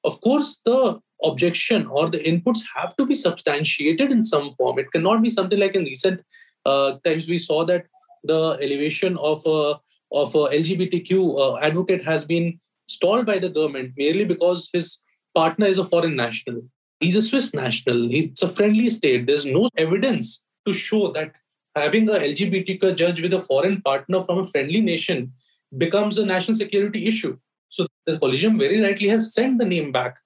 Of 0.05 0.21
course, 0.21 0.61
the 0.65 1.01
objection 1.25 1.87
or 1.87 2.09
the 2.09 2.19
inputs 2.19 2.61
have 2.75 2.97
to 2.97 3.07
be 3.07 3.15
substantiated 3.15 4.11
in 4.11 4.23
some 4.23 4.55
form. 4.55 4.79
It 4.79 4.93
cannot 4.93 5.23
be 5.23 5.31
something 5.31 5.59
like 5.59 5.75
in 5.75 5.85
recent 5.85 6.23
uh, 6.65 6.99
times 7.05 7.29
we 7.29 7.39
saw 7.39 7.65
that 7.65 7.87
the 8.25 8.59
elevation 8.61 9.17
of 9.19 9.43
a 9.47 9.79
of 10.11 10.35
a 10.35 10.49
LGBTQ 10.49 11.39
uh, 11.39 11.59
advocate 11.59 12.03
has 12.03 12.25
been 12.25 12.59
stalled 12.87 13.27
by 13.27 13.39
the 13.39 13.49
government 13.49 13.93
merely 13.97 14.25
because 14.25 14.71
his 14.73 14.99
partner 15.35 15.67
is 15.67 15.79
a 15.79 15.85
foreign 15.85 16.17
national. 16.17 16.63
He's 17.01 17.17
a 17.17 17.23
Swiss 17.23 17.55
national. 17.55 18.09
He's 18.09 18.43
a 18.43 18.49
friendly 18.49 18.89
state. 18.91 19.27
There's 19.27 19.45
no 19.47 19.69
evidence 19.77 20.47
to 20.67 20.73
show 20.73 21.13
that 21.13 21.33
having 21.77 22.09
a 22.09 22.15
LGBTQ 22.15 22.97
judge 22.97 23.21
with 23.21 23.35
a 23.35 23.41
foreign 23.41 23.83
partner 23.83 24.23
from 24.23 24.39
a 24.39 24.45
friendly 24.45 24.81
nation 24.81 25.33
becomes 25.77 26.17
a 26.19 26.25
national 26.25 26.57
security 26.57 27.07
issue. 27.07 27.37
So 27.69 27.87
the 28.07 28.19
collegium 28.19 28.59
very 28.59 28.81
rightly 28.81 29.09
has 29.09 29.35
sent 29.35 29.59
the 29.59 29.67
name 29.67 29.93
back 29.93 30.19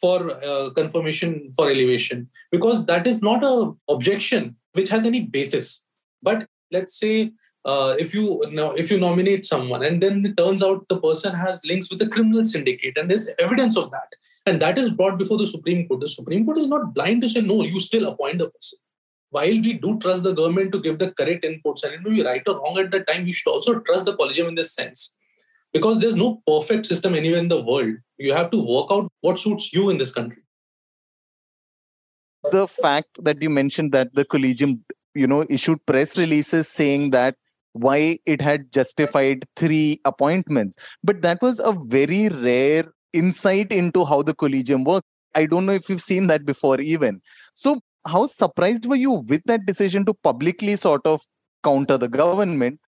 for 0.00 0.30
uh, 0.44 0.70
confirmation 0.70 1.52
for 1.56 1.70
elevation. 1.70 2.28
Because 2.50 2.86
that 2.86 3.06
is 3.06 3.22
not 3.22 3.44
a 3.44 3.72
objection 3.88 4.56
which 4.72 4.88
has 4.88 5.04
any 5.04 5.20
basis. 5.20 5.84
But 6.22 6.46
let's 6.70 6.98
say 6.98 7.32
uh, 7.64 7.96
if 7.98 8.14
you 8.14 8.42
if 8.76 8.90
you 8.90 8.98
nominate 8.98 9.44
someone 9.44 9.84
and 9.84 10.02
then 10.02 10.24
it 10.24 10.36
turns 10.36 10.62
out 10.62 10.86
the 10.88 11.00
person 11.00 11.34
has 11.34 11.64
links 11.66 11.90
with 11.90 12.02
a 12.02 12.08
criminal 12.08 12.44
syndicate 12.44 12.96
and 12.96 13.10
there's 13.10 13.34
evidence 13.38 13.76
of 13.76 13.90
that. 13.90 14.08
And 14.46 14.62
that 14.62 14.78
is 14.78 14.88
brought 14.88 15.18
before 15.18 15.36
the 15.36 15.46
supreme 15.46 15.86
court. 15.86 16.00
The 16.00 16.08
supreme 16.08 16.46
court 16.46 16.58
is 16.58 16.68
not 16.68 16.94
blind 16.94 17.22
to 17.22 17.28
say 17.28 17.40
no 17.40 17.62
you 17.62 17.80
still 17.80 18.06
appoint 18.08 18.38
the 18.38 18.50
person. 18.50 18.78
While 19.30 19.60
we 19.60 19.74
do 19.74 19.98
trust 19.98 20.22
the 20.22 20.32
government 20.32 20.72
to 20.72 20.80
give 20.80 20.98
the 20.98 21.10
correct 21.12 21.44
inputs 21.44 21.84
and 21.84 21.92
it 21.92 22.02
may 22.02 22.16
be 22.16 22.22
right 22.22 22.42
or 22.48 22.58
wrong 22.60 22.78
at 22.78 22.90
the 22.90 23.00
time 23.00 23.24
we 23.24 23.32
should 23.32 23.50
also 23.50 23.80
trust 23.80 24.06
the 24.06 24.16
collegium 24.16 24.48
in 24.48 24.54
this 24.54 24.74
sense. 24.74 25.16
Because 25.72 26.00
there's 26.00 26.16
no 26.16 26.42
perfect 26.46 26.86
system 26.86 27.14
anywhere 27.14 27.40
in 27.40 27.48
the 27.48 27.60
world 27.60 27.96
you 28.18 28.32
have 28.32 28.50
to 28.50 28.60
work 28.74 28.90
out 28.90 29.10
what 29.20 29.38
suits 29.38 29.72
you 29.72 29.90
in 29.90 29.98
this 29.98 30.12
country 30.12 30.42
the 32.52 32.66
fact 32.68 33.22
that 33.22 33.42
you 33.42 33.50
mentioned 33.50 33.92
that 33.92 34.14
the 34.14 34.24
collegium 34.24 34.84
you 35.14 35.26
know 35.26 35.44
issued 35.48 35.84
press 35.86 36.16
releases 36.18 36.68
saying 36.68 37.10
that 37.10 37.34
why 37.72 38.18
it 38.26 38.40
had 38.40 38.72
justified 38.72 39.44
three 39.56 40.00
appointments. 40.04 40.76
But 41.02 41.22
that 41.22 41.40
was 41.42 41.60
a 41.60 41.72
very 41.72 42.28
rare 42.28 42.84
insight 43.12 43.72
into 43.72 44.04
how 44.04 44.22
the 44.22 44.34
collegium 44.34 44.84
works. 44.84 45.06
I 45.34 45.46
don't 45.46 45.66
know 45.66 45.72
if 45.72 45.88
you've 45.88 46.00
seen 46.00 46.26
that 46.28 46.44
before, 46.44 46.80
even. 46.80 47.20
So, 47.54 47.80
how 48.06 48.26
surprised 48.26 48.86
were 48.86 48.96
you 48.96 49.12
with 49.12 49.42
that 49.46 49.66
decision 49.66 50.04
to 50.06 50.14
publicly 50.14 50.76
sort 50.76 51.06
of 51.06 51.20
counter 51.62 51.98
the 51.98 52.08
government? 52.08 52.80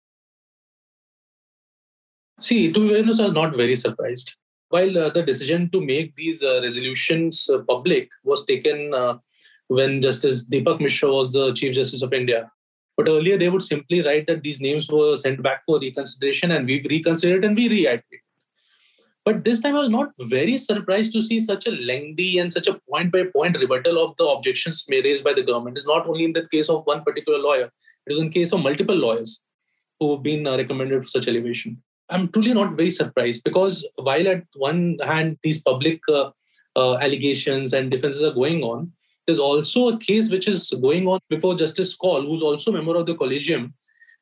See, 2.39 2.71
to 2.71 2.79
be 2.79 2.97
honest, 2.97 3.19
I 3.19 3.25
was 3.25 3.33
not 3.33 3.55
very 3.55 3.75
surprised. 3.75 4.37
While 4.69 4.97
uh, 4.97 5.09
the 5.09 5.23
decision 5.23 5.69
to 5.71 5.81
make 5.81 6.15
these 6.15 6.43
uh, 6.43 6.59
resolutions 6.61 7.49
uh, 7.49 7.59
public 7.67 8.09
was 8.23 8.45
taken 8.45 8.93
uh, 8.93 9.17
when 9.67 10.01
Justice 10.01 10.47
Deepak 10.47 10.79
Mishra 10.79 11.09
was 11.09 11.33
the 11.33 11.53
Chief 11.53 11.73
Justice 11.73 12.01
of 12.01 12.13
India, 12.13 12.51
but 12.99 13.07
earlier, 13.07 13.37
they 13.37 13.47
would 13.47 13.61
simply 13.61 14.01
write 14.01 14.27
that 14.27 14.43
these 14.43 14.59
names 14.59 14.89
were 14.89 15.15
sent 15.15 15.41
back 15.41 15.63
for 15.65 15.79
reconsideration 15.79 16.51
and 16.51 16.67
we 16.67 16.85
reconsidered 16.89 17.45
and 17.45 17.55
we 17.55 17.69
reiterated. 17.69 18.19
But 19.23 19.45
this 19.45 19.61
time, 19.61 19.75
I 19.75 19.79
was 19.79 19.89
not 19.89 20.09
very 20.19 20.57
surprised 20.57 21.13
to 21.13 21.21
see 21.21 21.39
such 21.39 21.65
a 21.65 21.71
lengthy 21.71 22.39
and 22.39 22.51
such 22.51 22.67
a 22.67 22.77
point 22.91 23.13
by 23.13 23.23
point 23.33 23.57
rebuttal 23.57 24.03
of 24.03 24.17
the 24.17 24.25
objections 24.25 24.85
raised 24.89 25.23
by 25.23 25.33
the 25.33 25.43
government. 25.43 25.77
It's 25.77 25.87
not 25.87 26.07
only 26.07 26.25
in 26.25 26.33
the 26.33 26.45
case 26.49 26.67
of 26.67 26.85
one 26.85 27.05
particular 27.05 27.39
lawyer, 27.39 27.71
it 28.05 28.11
is 28.11 28.19
in 28.19 28.25
the 28.25 28.33
case 28.33 28.51
of 28.51 28.63
multiple 28.63 28.97
lawyers 28.97 29.39
who 30.01 30.11
have 30.11 30.23
been 30.23 30.45
uh, 30.45 30.57
recommended 30.57 31.01
for 31.01 31.09
such 31.09 31.29
elevation. 31.29 31.81
I'm 32.09 32.27
truly 32.29 32.53
not 32.53 32.73
very 32.73 32.91
surprised 32.91 33.43
because 33.43 33.87
while 33.97 34.27
at 34.27 34.43
one 34.55 34.97
hand, 35.03 35.37
these 35.43 35.61
public 35.61 36.01
uh, 36.09 36.31
uh, 36.75 36.97
allegations 36.97 37.73
and 37.73 37.91
defenses 37.91 38.23
are 38.23 38.33
going 38.33 38.63
on, 38.63 38.91
there's 39.25 39.39
also 39.39 39.89
a 39.89 39.97
case 39.99 40.31
which 40.31 40.47
is 40.47 40.73
going 40.81 41.07
on 41.07 41.19
before 41.29 41.55
Justice 41.55 41.95
Kaul, 41.95 42.21
who's 42.21 42.41
also 42.41 42.71
a 42.71 42.73
member 42.73 42.95
of 42.95 43.05
the 43.05 43.15
collegium, 43.15 43.73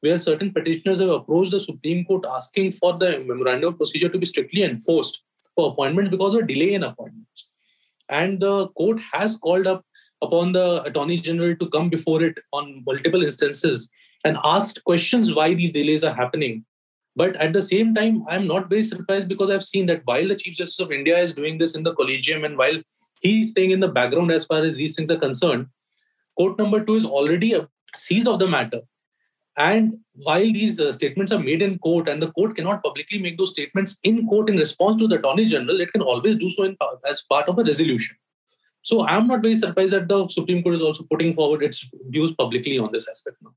where 0.02 0.18
certain 0.18 0.52
petitioners 0.52 1.00
have 1.00 1.10
approached 1.10 1.52
the 1.52 1.62
Supreme 1.62 2.04
Court 2.04 2.26
asking 2.30 2.74
for 2.74 2.98
the 2.98 3.20
memorandum 3.26 3.76
procedure 3.76 4.10
to 4.10 4.18
be 4.18 4.26
strictly 4.26 4.64
enforced 4.64 5.24
for 5.56 5.72
appointment 5.72 6.12
because 6.12 6.34
of 6.34 6.46
delay 6.46 6.74
in 6.74 6.84
appointments. 6.84 7.48
And 8.10 8.40
the 8.40 8.68
court 8.70 9.00
has 9.14 9.38
called 9.38 9.66
up 9.66 9.86
upon 10.22 10.52
the 10.52 10.84
Attorney 10.84 11.20
General 11.20 11.56
to 11.56 11.70
come 11.70 11.90
before 11.90 12.22
it 12.22 12.38
on 12.52 12.84
multiple 12.86 13.24
instances 13.24 13.90
and 14.26 14.38
asked 14.44 14.84
questions 14.84 15.34
why 15.34 15.54
these 15.54 15.72
delays 15.72 16.04
are 16.04 16.14
happening. 16.14 16.66
But 17.18 17.36
at 17.38 17.52
the 17.52 17.64
same 17.64 17.96
time, 17.96 18.24
I'm 18.28 18.46
not 18.46 18.70
very 18.70 18.84
surprised 18.84 19.28
because 19.28 19.50
I've 19.50 19.66
seen 19.66 19.88
that 19.88 20.04
while 20.06 20.28
the 20.28 20.36
Chief 20.36 20.56
Justice 20.56 20.80
of 20.80 20.92
India 20.92 21.18
is 21.18 21.34
doing 21.34 21.58
this 21.58 21.76
in 21.76 21.82
the 21.82 21.96
collegium 21.96 22.44
and 22.44 22.56
while 22.56 22.80
he's 23.22 23.50
staying 23.52 23.72
in 23.72 23.80
the 23.80 23.88
background 23.88 24.30
as 24.30 24.46
far 24.46 24.64
as 24.64 24.76
these 24.76 24.96
things 24.96 25.10
are 25.10 25.18
concerned. 25.18 25.66
Court 26.38 26.60
number 26.60 26.84
two 26.84 26.94
is 26.94 27.06
already 27.06 27.54
a 27.54 27.68
seized 27.96 28.28
of 28.28 28.38
the 28.38 28.48
matter. 28.48 28.82
And 29.58 29.96
while 30.14 30.46
these 30.46 30.80
uh, 30.80 30.94
statements 30.94 31.32
are 31.32 31.40
made 31.40 31.64
in 31.64 31.80
court 31.80 32.08
and 32.08 32.22
the 32.22 32.32
court 32.34 32.56
cannot 32.56 32.84
publicly 32.84 33.18
make 33.18 33.40
those 33.40 33.50
statements 33.50 33.98
in 34.04 34.28
court 34.28 34.52
in 34.52 34.58
response 34.58 35.02
to 35.02 35.08
the 35.08 35.18
Attorney 35.18 35.48
General, 35.48 35.82
it 35.82 35.92
can 35.92 36.04
always 36.04 36.36
do 36.36 36.52
so 36.52 36.66
in, 36.66 36.78
as 37.10 37.24
part 37.24 37.50
of 37.50 37.58
a 37.58 37.64
resolution. 37.64 38.16
So 38.84 39.08
I'm 39.08 39.26
not 39.26 39.42
very 39.42 39.56
surprised 39.56 39.94
that 39.94 40.08
the 40.08 40.28
Supreme 40.28 40.62
Court 40.62 40.76
is 40.76 40.84
also 40.84 41.04
putting 41.10 41.34
forward 41.34 41.64
its 41.64 41.84
views 42.10 42.36
publicly 42.36 42.78
on 42.78 42.92
this 42.92 43.08
aspect 43.10 43.38
now. 43.42 43.56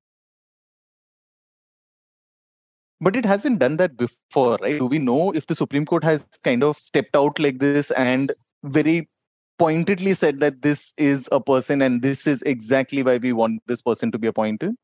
But 3.00 3.16
it 3.16 3.24
hasn't 3.24 3.60
done 3.60 3.78
that 3.78 3.96
before, 3.96 4.58
right? 4.60 4.78
Do 4.78 4.86
we 4.86 4.98
know 4.98 5.30
if 5.32 5.46
the 5.46 5.54
Supreme 5.54 5.86
Court 5.86 6.04
has 6.04 6.26
kind 6.44 6.62
of 6.62 6.76
stepped 6.76 7.16
out 7.16 7.38
like 7.38 7.58
this 7.58 7.90
and 7.92 8.32
very 8.62 9.08
pointedly 9.58 10.14
said 10.14 10.40
that 10.40 10.62
this 10.62 10.92
is 10.98 11.28
a 11.32 11.40
person 11.40 11.82
and 11.82 12.02
this 12.02 12.26
is 12.26 12.42
exactly 12.42 13.02
why 13.02 13.16
we 13.16 13.32
want 13.32 13.62
this 13.66 13.80
person 13.80 14.12
to 14.12 14.18
be 14.18 14.26
appointed? 14.26 14.74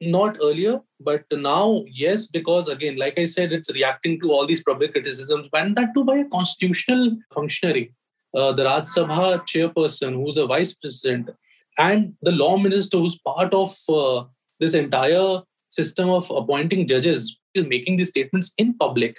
Not 0.00 0.36
earlier, 0.42 0.80
but 1.00 1.24
now, 1.32 1.84
yes, 1.88 2.26
because 2.26 2.68
again, 2.68 2.96
like 2.96 3.18
I 3.18 3.24
said, 3.24 3.52
it's 3.52 3.72
reacting 3.72 4.20
to 4.20 4.32
all 4.32 4.46
these 4.46 4.62
public 4.62 4.92
criticisms, 4.92 5.48
and 5.52 5.76
that 5.76 5.94
too 5.94 6.04
by 6.04 6.18
a 6.18 6.24
constitutional 6.24 7.16
functionary, 7.32 7.94
uh, 8.34 8.52
the 8.52 8.64
Raj 8.64 8.84
Sabha 8.84 9.40
chairperson, 9.46 10.14
who's 10.14 10.36
a 10.36 10.46
vice 10.46 10.74
president, 10.74 11.30
and 11.78 12.14
the 12.22 12.32
law 12.32 12.56
minister, 12.56 12.98
who's 12.98 13.18
part 13.18 13.54
of 13.54 13.76
uh, 13.88 14.24
this 14.58 14.74
entire 14.74 15.42
system 15.74 16.10
of 16.10 16.30
appointing 16.30 16.86
judges, 16.86 17.38
is 17.54 17.66
making 17.66 17.96
these 17.96 18.10
statements 18.10 18.52
in 18.58 18.74
public. 18.74 19.16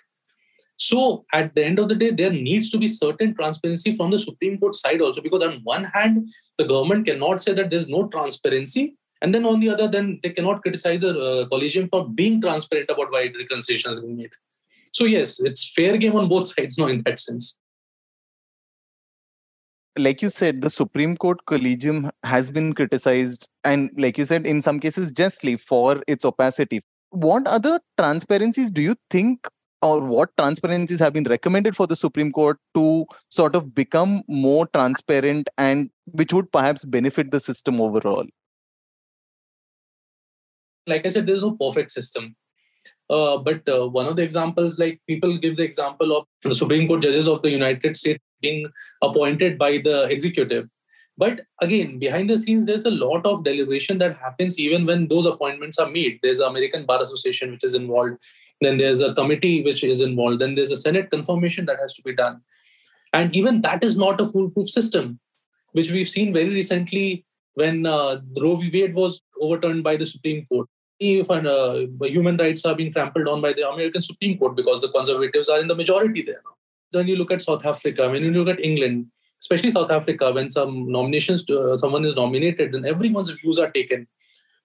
So 0.78 1.24
at 1.34 1.56
the 1.56 1.64
end 1.64 1.80
of 1.80 1.88
the 1.88 1.96
day, 1.96 2.12
there 2.12 2.32
needs 2.32 2.70
to 2.72 2.78
be 2.78 2.88
certain 2.90 3.34
transparency 3.34 3.96
from 3.96 4.12
the 4.12 4.20
Supreme 4.20 4.58
Court 4.60 4.76
side 4.76 5.02
also, 5.02 5.22
because 5.22 5.44
on 5.44 5.62
one 5.64 5.86
hand, 5.86 6.30
the 6.58 6.66
government 6.66 7.08
cannot 7.08 7.42
say 7.42 7.54
that 7.54 7.70
there's 7.70 7.88
no 7.88 8.08
transparency, 8.08 8.96
and 9.22 9.34
then 9.34 9.46
on 9.46 9.62
the 9.62 9.70
other, 9.70 9.88
then 9.88 10.20
they 10.22 10.32
cannot 10.32 10.62
criticize 10.62 11.02
the 11.02 11.18
uh, 11.18 11.48
collegium 11.48 11.88
for 11.88 12.10
being 12.10 12.42
transparent 12.42 12.90
about 12.90 13.12
why 13.12 13.28
the 13.28 13.40
reconciliation 13.40 13.92
has 13.92 14.02
been 14.02 14.18
made. 14.18 14.32
So 14.92 15.06
yes, 15.06 15.40
it's 15.40 15.72
fair 15.74 15.98
game 15.98 16.16
on 16.16 16.28
both 16.28 16.48
sides 16.48 16.78
now 16.78 16.88
in 16.88 17.02
that 17.04 17.20
sense. 17.20 17.60
Like 19.98 20.22
you 20.22 20.30
said, 20.30 20.62
the 20.62 20.70
Supreme 20.70 21.16
Court 21.16 21.46
collegium 21.46 22.12
has 22.24 22.52
been 22.52 22.74
criticized, 22.74 23.48
and 23.64 23.90
like 23.98 24.18
you 24.18 24.26
said, 24.26 24.46
in 24.46 24.62
some 24.62 24.80
cases 24.80 25.12
justly 25.12 25.56
for 25.56 26.04
its 26.08 26.26
opacity. 26.26 26.82
What 27.12 27.48
other 27.48 27.80
transparencies 27.98 28.72
do 28.72 28.82
you 28.82 28.96
think 29.10 29.48
or 29.82 30.02
what 30.02 30.36
transparencies 30.38 31.00
have 31.00 31.14
been 31.14 31.24
recommended 31.26 31.76
for 31.76 31.88
the 31.88 31.96
Supreme 31.96 32.32
Court 32.32 32.58
to 32.74 33.06
sort 33.30 33.56
of 33.56 33.74
become 33.76 34.24
more 34.28 34.68
transparent 34.74 35.50
and 35.58 35.90
which 36.06 36.34
would 36.34 36.52
perhaps 36.52 36.84
benefit 36.84 37.32
the 37.32 37.40
system 37.40 37.80
overall? 37.80 38.26
Like 40.88 41.06
I 41.06 41.10
said, 41.10 41.28
there's 41.28 41.42
no 41.42 41.52
perfect 41.52 41.92
system. 41.92 42.36
Uh, 43.10 43.38
but 43.38 43.68
uh, 43.70 43.88
one 43.88 44.08
of 44.08 44.16
the 44.16 44.24
examples, 44.24 44.80
like 44.80 45.00
people 45.08 45.38
give 45.38 45.58
the 45.58 45.64
example 45.64 46.18
of 46.18 46.26
the 46.44 46.56
Supreme 46.56 46.88
Court 46.88 47.04
judges 47.04 47.28
of 47.28 47.44
the 47.44 47.52
United 47.52 47.96
States 47.96 48.24
being 48.46 48.72
appointed 49.10 49.60
by 49.66 49.72
the 49.90 49.98
executive. 50.16 50.66
But 51.18 51.42
again, 51.62 52.00
behind 52.00 52.30
the 52.30 52.38
scenes, 52.38 52.66
there's 52.66 52.86
a 52.86 52.92
lot 52.92 53.26
of 53.26 53.44
deliberation 53.44 54.00
that 54.00 54.18
happens 54.18 54.60
even 54.60 54.86
when 54.86 55.08
those 55.08 55.26
appointments 55.26 55.80
are 55.80 55.90
made. 55.90 56.20
There's 56.22 56.40
the 56.40 56.48
American 56.48 56.86
Bar 56.86 57.02
Association 57.02 57.52
which 57.52 57.64
is 57.64 57.74
involved. 57.74 58.18
Then 58.62 58.78
there's 58.78 59.02
a 59.02 59.14
committee 59.14 59.64
which 59.64 59.84
is 59.84 60.02
involved. 60.02 60.42
Then 60.42 60.56
there's 60.56 60.72
a 60.72 60.78
Senate 60.78 61.10
confirmation 61.12 61.66
that 61.68 61.80
has 61.80 61.94
to 61.94 62.04
be 62.10 62.16
done. 62.16 62.42
And 63.14 63.36
even 63.36 63.62
that 63.62 63.84
is 63.84 63.98
not 63.98 64.20
a 64.20 64.26
foolproof 64.26 64.70
system, 64.70 65.20
which 65.72 65.92
we've 65.92 66.08
seen 66.08 66.34
very 66.34 66.50
recently 66.50 67.26
when 67.54 67.86
uh, 67.86 68.20
Roe 68.42 68.58
v. 68.58 68.70
Wade 68.74 68.96
was 68.96 69.22
overturned 69.42 69.84
by 69.84 69.96
the 69.96 70.06
Supreme 70.06 70.46
Court. 70.48 70.68
If 71.00 71.30
uh, 71.30 71.86
human 72.02 72.38
rights 72.38 72.66
are 72.66 72.76
being 72.76 72.92
trampled 72.92 73.28
on 73.28 73.42
by 73.42 73.54
the 73.54 73.70
American 73.70 74.02
Supreme 74.02 74.38
Court 74.38 74.56
because 74.56 74.82
the 74.82 74.90
conservatives 74.90 75.50
are 75.50 75.60
in 75.60 75.68
the 75.68 75.76
majority 75.76 76.22
there. 76.22 76.44
Then 76.96 77.10
you 77.10 77.18
look 77.18 77.32
at 77.32 77.42
South 77.42 77.66
Africa, 77.66 78.10
when 78.10 78.24
you 78.24 78.32
look 78.32 78.48
at 78.48 78.64
England, 78.64 79.08
especially 79.42 79.72
South 79.72 79.92
Africa, 79.92 80.32
when 80.32 80.50
some 80.50 80.90
nominations, 80.90 81.44
to, 81.46 81.60
uh, 81.60 81.76
someone 81.76 82.06
is 82.06 82.16
nominated, 82.16 82.72
then 82.72 82.86
everyone's 82.86 83.30
views 83.30 83.60
are 83.60 83.70
taken 83.70 84.08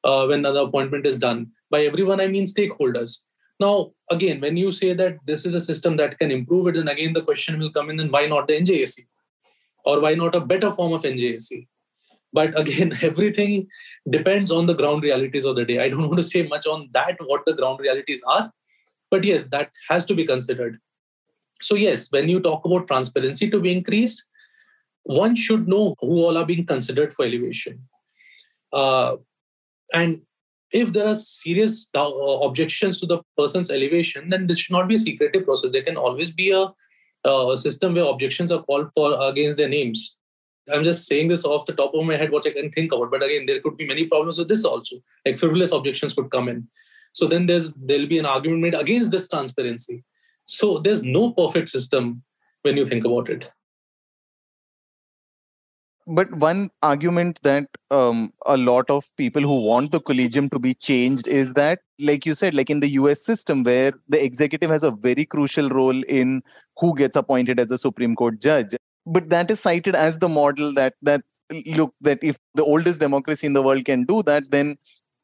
uh, 0.04 0.26
when 0.26 0.42
the 0.42 0.54
appointment 0.54 1.06
is 1.06 1.18
done. 1.18 1.48
By 1.70 1.84
everyone, 1.84 2.20
I 2.20 2.28
mean 2.28 2.46
stakeholders. 2.46 3.18
Now, 3.58 3.92
again, 4.10 4.40
when 4.40 4.56
you 4.56 4.70
say 4.70 4.92
that 4.94 5.18
this 5.26 5.44
is 5.44 5.54
a 5.54 5.60
system 5.60 5.96
that 5.96 6.18
can 6.18 6.30
improve 6.30 6.68
it, 6.68 6.76
then 6.76 6.88
again 6.88 7.12
the 7.12 7.22
question 7.22 7.58
will 7.58 7.72
come 7.72 7.90
in: 7.90 7.96
then 7.96 8.10
why 8.10 8.26
not 8.26 8.46
the 8.48 8.54
NJAC, 8.54 9.06
or 9.84 10.00
why 10.00 10.14
not 10.14 10.34
a 10.34 10.40
better 10.40 10.70
form 10.70 10.92
of 10.92 11.02
NJAC? 11.02 11.66
But 12.32 12.58
again, 12.58 12.92
everything 13.02 13.66
depends 14.08 14.50
on 14.50 14.66
the 14.66 14.74
ground 14.74 15.02
realities 15.02 15.44
of 15.44 15.56
the 15.56 15.64
day. 15.64 15.80
I 15.80 15.88
don't 15.90 16.06
want 16.06 16.18
to 16.18 16.24
say 16.24 16.46
much 16.46 16.66
on 16.66 16.88
that, 16.92 17.18
what 17.26 17.44
the 17.44 17.54
ground 17.54 17.80
realities 17.80 18.22
are, 18.26 18.50
but 19.10 19.24
yes, 19.24 19.44
that 19.48 19.72
has 19.88 20.06
to 20.06 20.14
be 20.14 20.24
considered. 20.24 20.78
So 21.60 21.74
yes, 21.74 22.10
when 22.10 22.28
you 22.28 22.40
talk 22.40 22.64
about 22.64 22.88
transparency 22.88 23.50
to 23.50 23.60
be 23.60 23.72
increased, 23.72 24.24
one 25.04 25.34
should 25.34 25.68
know 25.68 25.94
who 26.00 26.24
all 26.24 26.36
are 26.36 26.46
being 26.46 26.66
considered 26.66 27.12
for 27.12 27.24
elevation. 27.24 27.86
Uh, 28.72 29.16
and 29.94 30.22
if 30.72 30.92
there 30.92 31.08
are 31.08 31.14
serious 31.14 31.88
uh, 31.94 32.38
objections 32.42 33.00
to 33.00 33.06
the 33.06 33.22
person's 33.36 33.70
elevation, 33.70 34.28
then 34.30 34.46
this 34.46 34.60
should 34.60 34.72
not 34.72 34.88
be 34.88 34.94
a 34.94 34.98
secretive 34.98 35.44
process. 35.44 35.72
There 35.72 35.82
can 35.82 35.96
always 35.96 36.32
be 36.32 36.52
a, 36.52 36.68
a 37.28 37.58
system 37.58 37.94
where 37.94 38.04
objections 38.04 38.52
are 38.52 38.62
called 38.62 38.90
for 38.94 39.16
against 39.28 39.56
their 39.56 39.68
names. 39.68 40.16
I'm 40.72 40.84
just 40.84 41.06
saying 41.06 41.28
this 41.28 41.44
off 41.44 41.66
the 41.66 41.72
top 41.72 41.94
of 41.94 42.04
my 42.04 42.16
head, 42.16 42.30
what 42.30 42.46
I 42.46 42.50
can 42.50 42.70
think 42.70 42.92
about. 42.92 43.10
But 43.10 43.24
again, 43.24 43.46
there 43.46 43.60
could 43.60 43.76
be 43.76 43.86
many 43.86 44.06
problems 44.06 44.38
with 44.38 44.48
this 44.48 44.64
also. 44.64 44.96
Like 45.26 45.36
frivolous 45.36 45.72
objections 45.72 46.14
could 46.14 46.30
come 46.30 46.48
in. 46.48 46.68
So 47.12 47.26
then 47.26 47.46
there's 47.46 47.72
there'll 47.72 48.06
be 48.06 48.18
an 48.18 48.26
argument 48.26 48.62
made 48.62 48.74
against 48.74 49.10
this 49.10 49.28
transparency. 49.28 50.04
So 50.50 50.78
there's 50.78 51.04
no 51.04 51.32
perfect 51.32 51.70
system 51.70 52.22
when 52.62 52.76
you 52.76 52.84
think 52.84 53.04
about 53.04 53.30
it. 53.30 53.50
But 56.06 56.32
one 56.34 56.70
argument 56.82 57.38
that 57.44 57.68
um, 57.90 58.32
a 58.44 58.56
lot 58.56 58.90
of 58.90 59.04
people 59.16 59.42
who 59.42 59.60
want 59.60 59.92
the 59.92 60.00
collegium 60.00 60.50
to 60.50 60.58
be 60.58 60.74
changed 60.74 61.28
is 61.28 61.52
that 61.54 61.80
like 62.00 62.26
you 62.26 62.34
said 62.34 62.52
like 62.52 62.68
in 62.68 62.80
the 62.80 62.88
us 62.88 63.24
system 63.24 63.62
where 63.62 63.92
the 64.08 64.22
executive 64.24 64.70
has 64.70 64.82
a 64.82 64.90
very 64.90 65.24
crucial 65.24 65.68
role 65.68 66.02
in 66.04 66.42
who 66.78 66.96
gets 66.96 67.14
appointed 67.14 67.60
as 67.60 67.70
a 67.70 67.78
supreme 67.78 68.16
court 68.16 68.40
judge. 68.40 68.74
But 69.06 69.30
that 69.30 69.52
is 69.52 69.60
cited 69.60 69.94
as 69.94 70.18
the 70.18 70.28
model 70.28 70.74
that 70.74 70.94
that 71.02 71.22
look 71.66 71.94
that 72.00 72.18
if 72.22 72.38
the 72.54 72.64
oldest 72.64 72.98
democracy 72.98 73.46
in 73.46 73.52
the 73.52 73.62
world 73.62 73.84
can 73.84 74.04
do 74.04 74.22
that 74.24 74.50
then 74.50 74.78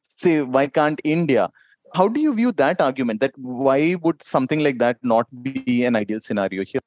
say 0.08 0.42
why 0.42 0.66
can't 0.66 1.00
india 1.04 1.50
how 1.96 2.08
do 2.08 2.20
you 2.20 2.34
view 2.34 2.52
that 2.52 2.80
argument 2.80 3.20
that 3.20 3.32
why 3.36 3.96
would 4.02 4.22
something 4.22 4.60
like 4.68 4.78
that 4.78 4.98
not 5.02 5.26
be 5.42 5.84
an 5.84 5.96
ideal 5.96 6.20
scenario 6.20 6.64
here 6.72 6.80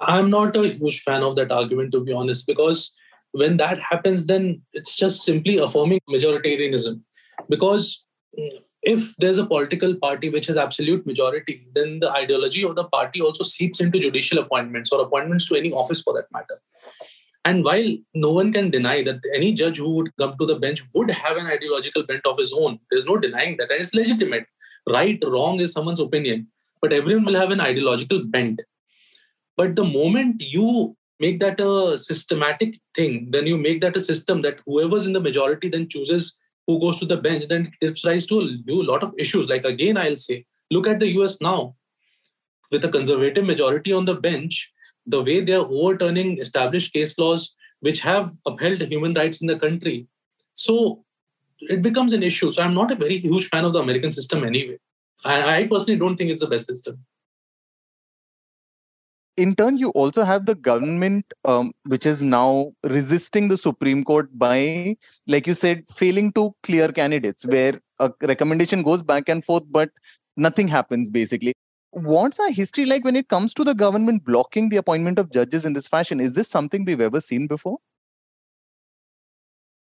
I'm 0.00 0.30
not 0.30 0.56
a 0.56 0.68
huge 0.68 1.02
fan 1.02 1.22
of 1.22 1.36
that 1.36 1.50
argument, 1.50 1.92
to 1.92 2.00
be 2.00 2.12
honest, 2.12 2.46
because 2.46 2.92
when 3.32 3.56
that 3.56 3.78
happens, 3.78 4.26
then 4.26 4.62
it's 4.72 4.96
just 4.96 5.24
simply 5.24 5.58
affirming 5.58 6.00
majoritarianism. 6.08 7.00
Because 7.48 8.04
mm, 8.38 8.48
if 8.82 9.16
there's 9.16 9.38
a 9.38 9.46
political 9.46 9.96
party 9.96 10.28
which 10.28 10.46
has 10.46 10.56
absolute 10.56 11.04
majority, 11.06 11.66
then 11.74 11.98
the 12.00 12.12
ideology 12.12 12.64
of 12.64 12.76
the 12.76 12.84
party 12.84 13.20
also 13.20 13.42
seeps 13.42 13.80
into 13.80 13.98
judicial 13.98 14.38
appointments 14.38 14.92
or 14.92 15.00
appointments 15.02 15.48
to 15.48 15.56
any 15.56 15.72
office 15.72 16.02
for 16.02 16.14
that 16.14 16.26
matter. 16.32 16.60
And 17.44 17.64
while 17.64 17.96
no 18.14 18.32
one 18.32 18.52
can 18.52 18.70
deny 18.70 19.02
that 19.04 19.20
any 19.34 19.54
judge 19.54 19.78
who 19.78 19.94
would 19.96 20.10
come 20.18 20.36
to 20.38 20.46
the 20.46 20.56
bench 20.56 20.84
would 20.94 21.10
have 21.10 21.36
an 21.36 21.46
ideological 21.46 22.04
bent 22.04 22.26
of 22.26 22.38
his 22.38 22.52
own, 22.52 22.78
there's 22.90 23.06
no 23.06 23.16
denying 23.16 23.56
that. 23.58 23.70
And 23.70 23.80
it's 23.80 23.94
legitimate. 23.94 24.46
Right, 24.86 25.22
wrong 25.26 25.60
is 25.60 25.72
someone's 25.72 26.00
opinion. 26.00 26.48
But 26.80 26.92
everyone 26.92 27.24
will 27.24 27.40
have 27.40 27.52
an 27.52 27.60
ideological 27.60 28.24
bent. 28.24 28.62
But 29.56 29.76
the 29.76 29.84
moment 29.84 30.42
you 30.42 30.96
make 31.20 31.40
that 31.40 31.60
a 31.60 31.98
systematic 31.98 32.80
thing, 32.94 33.28
then 33.30 33.46
you 33.46 33.58
make 33.58 33.80
that 33.80 33.96
a 33.96 34.02
system 34.02 34.42
that 34.42 34.60
whoever's 34.66 35.06
in 35.06 35.12
the 35.12 35.20
majority 35.20 35.68
then 35.68 35.88
chooses 35.88 36.38
who 36.66 36.78
goes 36.78 36.98
to 36.98 37.06
the 37.06 37.16
bench, 37.16 37.48
then 37.48 37.66
it 37.66 37.72
gives 37.80 38.04
rise 38.04 38.26
to 38.26 38.40
a 38.40 38.72
lot 38.72 39.02
of 39.02 39.14
issues. 39.18 39.48
Like 39.48 39.64
again, 39.64 39.96
I'll 39.96 40.16
say, 40.16 40.44
look 40.70 40.86
at 40.86 41.00
the 41.00 41.08
US 41.18 41.40
now. 41.40 41.74
With 42.70 42.84
a 42.84 42.88
conservative 42.88 43.46
majority 43.46 43.92
on 43.94 44.04
the 44.04 44.14
bench, 44.14 44.70
the 45.08 45.22
way 45.22 45.40
they 45.40 45.54
are 45.54 45.66
overturning 45.66 46.38
established 46.38 46.92
case 46.92 47.18
laws 47.18 47.54
which 47.80 48.00
have 48.00 48.30
upheld 48.46 48.80
human 48.82 49.14
rights 49.14 49.40
in 49.40 49.46
the 49.46 49.58
country. 49.58 50.06
So 50.52 51.04
it 51.60 51.82
becomes 51.82 52.12
an 52.12 52.22
issue. 52.22 52.52
So 52.52 52.62
I'm 52.62 52.74
not 52.74 52.92
a 52.92 52.96
very 52.96 53.18
huge 53.18 53.48
fan 53.48 53.64
of 53.64 53.72
the 53.72 53.80
American 53.80 54.12
system 54.12 54.44
anyway. 54.44 54.78
I, 55.24 55.56
I 55.56 55.66
personally 55.66 55.98
don't 55.98 56.16
think 56.16 56.30
it's 56.30 56.40
the 56.40 56.48
best 56.48 56.66
system 56.66 57.04
in 59.38 59.54
turn, 59.54 59.78
you 59.78 59.90
also 59.90 60.24
have 60.24 60.46
the 60.46 60.56
government, 60.56 61.32
um, 61.44 61.72
which 61.84 62.04
is 62.06 62.22
now 62.22 62.72
resisting 62.82 63.46
the 63.46 63.56
Supreme 63.56 64.02
Court 64.02 64.28
by, 64.36 64.96
like 65.28 65.46
you 65.46 65.54
said, 65.54 65.84
failing 65.88 66.32
to 66.32 66.54
clear 66.64 66.88
candidates, 66.88 67.46
where 67.46 67.80
a 68.00 68.10
recommendation 68.22 68.82
goes 68.82 69.00
back 69.00 69.28
and 69.28 69.44
forth, 69.44 69.62
but 69.70 69.90
nothing 70.36 70.66
happens 70.66 71.08
basically. 71.08 71.54
What's 71.90 72.38
our 72.38 72.50
history 72.50 72.84
like 72.84 73.04
when 73.04 73.16
it 73.16 73.28
comes 73.28 73.54
to 73.54 73.64
the 73.64 73.74
government 73.74 74.24
blocking 74.24 74.68
the 74.68 74.76
appointment 74.76 75.18
of 75.18 75.32
judges 75.32 75.64
in 75.64 75.72
this 75.72 75.88
fashion? 75.88 76.20
Is 76.20 76.34
this 76.34 76.48
something 76.48 76.84
we've 76.84 77.00
ever 77.00 77.20
seen 77.20 77.46
before? 77.46 77.78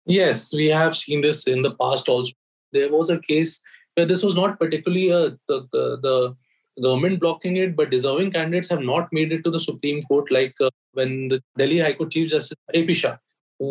Yes, 0.06 0.54
we 0.54 0.68
have 0.68 0.96
seen 0.96 1.20
this 1.20 1.46
in 1.46 1.62
the 1.62 1.74
past 1.74 2.08
also. 2.08 2.32
There 2.72 2.90
was 2.90 3.10
a 3.10 3.18
case 3.20 3.60
where 3.94 4.06
this 4.06 4.22
was 4.22 4.34
not 4.34 4.58
particularly 4.58 5.10
a, 5.10 5.30
the, 5.48 5.66
the, 5.72 5.98
the 6.00 6.36
government 6.82 7.20
blocking 7.20 7.56
it, 7.56 7.76
but 7.76 7.90
deserving 7.90 8.32
candidates 8.32 8.68
have 8.68 8.80
not 8.80 9.12
made 9.12 9.32
it 9.32 9.44
to 9.44 9.50
the 9.50 9.60
Supreme 9.60 10.02
Court, 10.02 10.30
like 10.30 10.54
uh, 10.60 10.70
when 10.92 11.28
the 11.28 11.42
Delhi 11.58 11.78
High 11.78 11.92
Court 11.94 12.10
Chief 12.10 12.30
Justice 12.30 12.56
A.P. 12.72 12.94
Shah, 12.94 13.16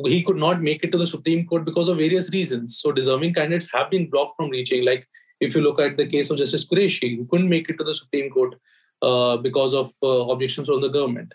he 0.06 0.22
could 0.22 0.38
not 0.38 0.62
make 0.62 0.84
it 0.84 0.92
to 0.92 0.98
the 0.98 1.08
Supreme 1.08 1.48
Court 1.48 1.66
because 1.66 1.88
of 1.88 1.98
various 1.98 2.30
reasons. 2.32 2.78
So 2.78 2.92
deserving 2.92 3.34
candidates 3.34 3.70
have 3.74 3.90
been 3.90 4.10
blocked 4.10 4.34
from 4.36 4.50
reaching. 4.50 4.86
Like 4.86 5.08
if 5.40 5.56
you 5.56 5.62
look 5.62 5.80
at 5.80 5.98
the 5.98 6.06
case 6.06 6.30
of 6.30 6.38
Justice 6.38 6.68
Kureshi, 6.68 7.18
he 7.18 7.26
couldn't 7.30 7.50
make 7.50 7.70
it 7.70 7.78
to 7.78 7.84
the 7.84 7.94
Supreme 7.94 8.30
Court 8.30 8.56
uh, 9.02 9.38
because 9.38 9.74
of 9.74 9.92
uh, 10.04 10.32
objections 10.32 10.68
from 10.68 10.82
the 10.82 10.90
government. 10.90 11.34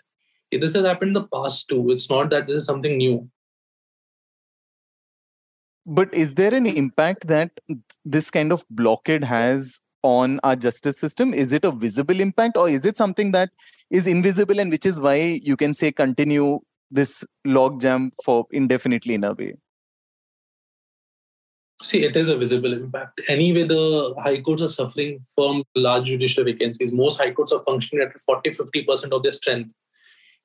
This 0.51 0.73
has 0.73 0.85
happened 0.85 1.09
in 1.09 1.21
the 1.21 1.27
past 1.27 1.67
too. 1.67 1.89
It's 1.89 2.09
not 2.09 2.29
that 2.29 2.47
this 2.47 2.57
is 2.57 2.65
something 2.65 2.97
new. 2.97 3.29
But 5.85 6.13
is 6.13 6.33
there 6.33 6.53
an 6.53 6.65
impact 6.65 7.27
that 7.27 7.51
this 8.03 8.31
kind 8.31 8.51
of 8.51 8.65
blockade 8.69 9.23
has 9.23 9.81
on 10.01 10.39
our 10.43 10.55
justice 10.55 10.99
system? 10.99 11.33
Is 11.33 11.51
it 11.51 11.65
a 11.65 11.71
visible 11.71 12.19
impact 12.19 12.57
or 12.57 12.69
is 12.69 12.85
it 12.85 12.97
something 12.97 13.31
that 13.33 13.49
is 13.89 14.07
invisible 14.07 14.59
and 14.59 14.71
which 14.71 14.85
is 14.85 14.99
why 14.99 15.39
you 15.43 15.57
can 15.57 15.73
say 15.73 15.91
continue 15.91 16.59
this 16.89 17.23
logjam 17.45 18.11
for 18.23 18.45
indefinitely 18.51 19.15
in 19.15 19.23
a 19.23 19.33
way? 19.33 19.55
See, 21.81 22.03
it 22.03 22.15
is 22.15 22.29
a 22.29 22.37
visible 22.37 22.71
impact. 22.71 23.21
Anyway, 23.27 23.63
the 23.63 24.15
high 24.23 24.39
courts 24.39 24.61
are 24.61 24.69
suffering 24.69 25.19
from 25.35 25.63
large 25.75 26.05
judicial 26.05 26.45
vacancies. 26.45 26.93
Most 26.93 27.17
high 27.17 27.31
courts 27.31 27.51
are 27.51 27.63
functioning 27.63 28.07
at 28.07 28.17
40 28.19 28.51
50% 28.51 29.11
of 29.11 29.23
their 29.23 29.33
strength. 29.33 29.73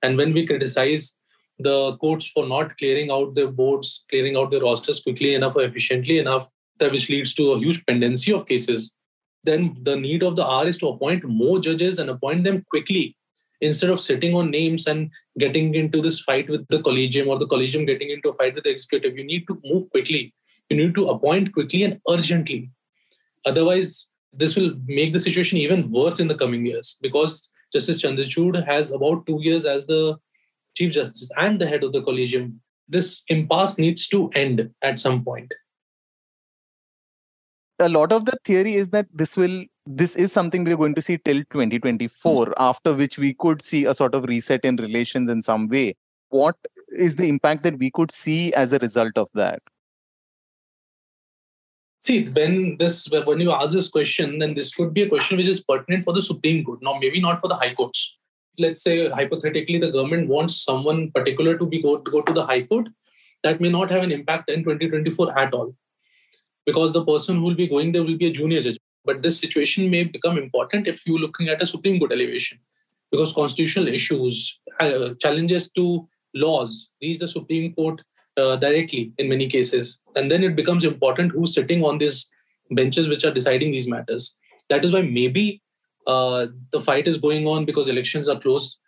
And 0.02 0.16
when 0.16 0.32
we 0.32 0.46
criticize 0.46 1.18
the 1.58 1.96
courts 1.98 2.30
for 2.30 2.46
not 2.46 2.76
clearing 2.78 3.10
out 3.10 3.34
their 3.34 3.48
boards, 3.48 4.04
clearing 4.08 4.36
out 4.36 4.50
their 4.50 4.62
rosters 4.62 5.02
quickly 5.02 5.34
enough 5.34 5.56
or 5.56 5.62
efficiently 5.62 6.18
enough, 6.18 6.48
that 6.78 6.90
which 6.90 7.08
leads 7.08 7.34
to 7.34 7.52
a 7.52 7.58
huge 7.58 7.84
pendency 7.86 8.32
of 8.32 8.46
cases, 8.46 8.96
then 9.44 9.74
the 9.82 9.96
need 9.96 10.22
of 10.22 10.36
the 10.36 10.46
hour 10.46 10.66
is 10.66 10.78
to 10.78 10.88
appoint 10.88 11.24
more 11.24 11.60
judges 11.60 11.98
and 11.98 12.10
appoint 12.10 12.44
them 12.44 12.64
quickly 12.70 13.16
instead 13.60 13.90
of 13.90 14.00
sitting 14.00 14.34
on 14.34 14.50
names 14.50 14.86
and 14.86 15.10
getting 15.38 15.74
into 15.74 16.00
this 16.00 16.20
fight 16.20 16.48
with 16.48 16.66
the 16.68 16.82
collegium 16.82 17.28
or 17.28 17.38
the 17.38 17.46
collegium 17.46 17.84
getting 17.84 18.10
into 18.10 18.30
a 18.30 18.32
fight 18.32 18.54
with 18.54 18.64
the 18.64 18.70
executive. 18.70 19.16
You 19.16 19.24
need 19.24 19.46
to 19.48 19.60
move 19.64 19.88
quickly. 19.90 20.34
You 20.70 20.76
need 20.76 20.94
to 20.94 21.08
appoint 21.08 21.52
quickly 21.52 21.82
and 21.82 22.00
urgently. 22.08 22.70
Otherwise, 23.44 24.08
this 24.32 24.56
will 24.56 24.74
make 24.86 25.12
the 25.12 25.20
situation 25.20 25.58
even 25.58 25.90
worse 25.90 26.20
in 26.20 26.28
the 26.28 26.36
coming 26.36 26.64
years 26.64 26.96
because 27.02 27.50
Justice 27.72 28.02
Chandrachud 28.02 28.64
has 28.66 28.92
about 28.92 29.26
two 29.26 29.38
years 29.40 29.64
as 29.64 29.86
the 29.86 30.16
Chief 30.76 30.92
Justice 30.92 31.30
and 31.36 31.60
the 31.60 31.66
head 31.66 31.82
of 31.82 31.92
the 31.92 32.02
collegium. 32.02 32.60
This 32.88 33.22
impasse 33.28 33.78
needs 33.78 34.08
to 34.08 34.30
end 34.34 34.70
at 34.82 35.00
some 35.00 35.24
point. 35.24 35.52
A 37.80 37.88
lot 37.88 38.12
of 38.12 38.24
the 38.26 38.36
theory 38.44 38.74
is 38.74 38.90
that 38.90 39.06
this 39.12 39.36
will 39.36 39.64
this 39.86 40.14
is 40.14 40.32
something 40.32 40.64
we're 40.64 40.76
going 40.76 40.94
to 40.94 41.02
see 41.02 41.18
till 41.24 41.38
2024 41.50 42.44
mm-hmm. 42.44 42.52
after 42.58 42.94
which 42.94 43.18
we 43.18 43.34
could 43.34 43.62
see 43.62 43.86
a 43.86 43.94
sort 43.94 44.14
of 44.14 44.24
reset 44.24 44.64
in 44.64 44.76
relations 44.76 45.28
in 45.28 45.42
some 45.42 45.66
way 45.68 45.94
what 46.28 46.56
is 46.88 47.16
the 47.16 47.28
impact 47.28 47.62
that 47.62 47.78
we 47.78 47.90
could 47.90 48.10
see 48.10 48.52
as 48.54 48.72
a 48.72 48.78
result 48.78 49.12
of 49.16 49.28
that 49.34 49.60
see 52.00 52.24
when 52.28 52.76
this 52.78 53.08
when 53.24 53.40
you 53.40 53.52
ask 53.52 53.72
this 53.72 53.90
question 53.90 54.38
then 54.38 54.54
this 54.54 54.78
would 54.78 54.92
be 54.94 55.02
a 55.02 55.08
question 55.08 55.36
which 55.36 55.48
is 55.48 55.62
pertinent 55.62 56.04
for 56.04 56.12
the 56.12 56.22
supreme 56.22 56.64
court. 56.64 56.80
Now 56.82 56.98
maybe 57.00 57.20
not 57.20 57.38
for 57.38 57.48
the 57.48 57.56
high 57.56 57.74
courts. 57.74 58.18
Let's 58.58 58.82
say 58.82 59.08
hypothetically 59.08 59.78
the 59.78 59.92
government 59.92 60.28
wants 60.28 60.64
someone 60.64 61.10
particular 61.12 61.56
to 61.58 61.66
be 61.66 61.82
go, 61.82 61.98
to 61.98 62.10
go 62.10 62.22
to 62.22 62.32
the 62.32 62.44
high 62.44 62.62
court 62.62 62.88
that 63.42 63.60
may 63.60 63.70
not 63.70 63.90
have 63.90 64.02
an 64.02 64.12
impact 64.12 64.50
in 64.50 64.64
2024 64.64 65.38
at 65.38 65.54
all. 65.54 65.74
Because 66.66 66.92
the 66.92 67.04
person 67.04 67.36
who 67.36 67.42
will 67.42 67.54
be 67.54 67.68
going 67.68 67.92
there 67.92 68.02
will 68.02 68.18
be 68.18 68.26
a 68.26 68.32
junior 68.32 68.62
judge. 68.62 68.78
But 69.04 69.22
this 69.22 69.38
situation 69.38 69.90
may 69.90 70.04
become 70.04 70.38
important 70.38 70.86
if 70.86 71.06
you're 71.06 71.18
looking 71.18 71.48
at 71.48 71.62
a 71.62 71.66
supreme 71.66 71.98
court 71.98 72.12
elevation. 72.12 72.58
Because 73.10 73.32
constitutional 73.32 73.88
issues 73.88 74.60
uh, 74.78 75.14
challenges 75.20 75.70
to 75.72 76.08
laws 76.34 76.90
reach 77.02 77.18
the 77.18 77.28
supreme 77.28 77.74
court 77.74 78.02
uh, 78.40 78.56
directly 78.56 79.12
in 79.18 79.28
many 79.28 79.48
cases. 79.48 80.02
And 80.16 80.30
then 80.30 80.42
it 80.42 80.56
becomes 80.56 80.84
important 80.84 81.32
who's 81.32 81.54
sitting 81.54 81.84
on 81.84 81.98
these 81.98 82.28
benches 82.70 83.08
which 83.08 83.24
are 83.24 83.32
deciding 83.32 83.72
these 83.72 83.88
matters. 83.88 84.36
That 84.68 84.84
is 84.84 84.92
why 84.92 85.02
maybe 85.02 85.62
uh, 86.06 86.46
the 86.72 86.80
fight 86.80 87.06
is 87.06 87.18
going 87.18 87.46
on 87.46 87.64
because 87.64 87.88
elections 87.88 88.28
are 88.28 88.38
close. 88.38 88.78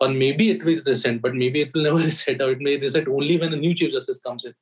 Or 0.00 0.08
maybe 0.08 0.50
it 0.50 0.64
will 0.64 0.78
reset, 0.86 1.22
but 1.22 1.34
maybe 1.34 1.60
it 1.60 1.72
will 1.74 1.82
never 1.82 1.98
reset, 2.10 2.42
or 2.42 2.50
it 2.50 2.60
may 2.60 2.76
reset 2.76 3.08
only 3.08 3.38
when 3.38 3.52
a 3.52 3.56
new 3.56 3.74
chief 3.74 3.92
justice 3.92 4.20
comes 4.20 4.44
in. 4.44 4.54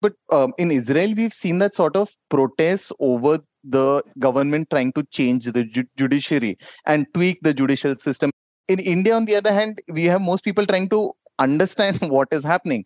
But 0.00 0.14
um, 0.32 0.52
in 0.58 0.70
Israel, 0.70 1.14
we've 1.14 1.32
seen 1.32 1.58
that 1.58 1.74
sort 1.74 1.96
of 1.96 2.10
protests 2.28 2.92
over 2.98 3.38
the 3.62 4.02
government 4.18 4.68
trying 4.70 4.92
to 4.94 5.04
change 5.10 5.44
the 5.44 5.64
ju- 5.64 5.84
judiciary 5.96 6.58
and 6.86 7.06
tweak 7.14 7.38
the 7.42 7.54
judicial 7.54 7.94
system. 7.96 8.32
In 8.66 8.80
India, 8.80 9.14
on 9.14 9.26
the 9.26 9.36
other 9.36 9.52
hand, 9.52 9.80
we 9.88 10.04
have 10.06 10.20
most 10.20 10.42
people 10.42 10.66
trying 10.66 10.88
to 10.88 11.12
understand 11.38 12.00
what 12.02 12.28
is 12.30 12.44
happening. 12.44 12.84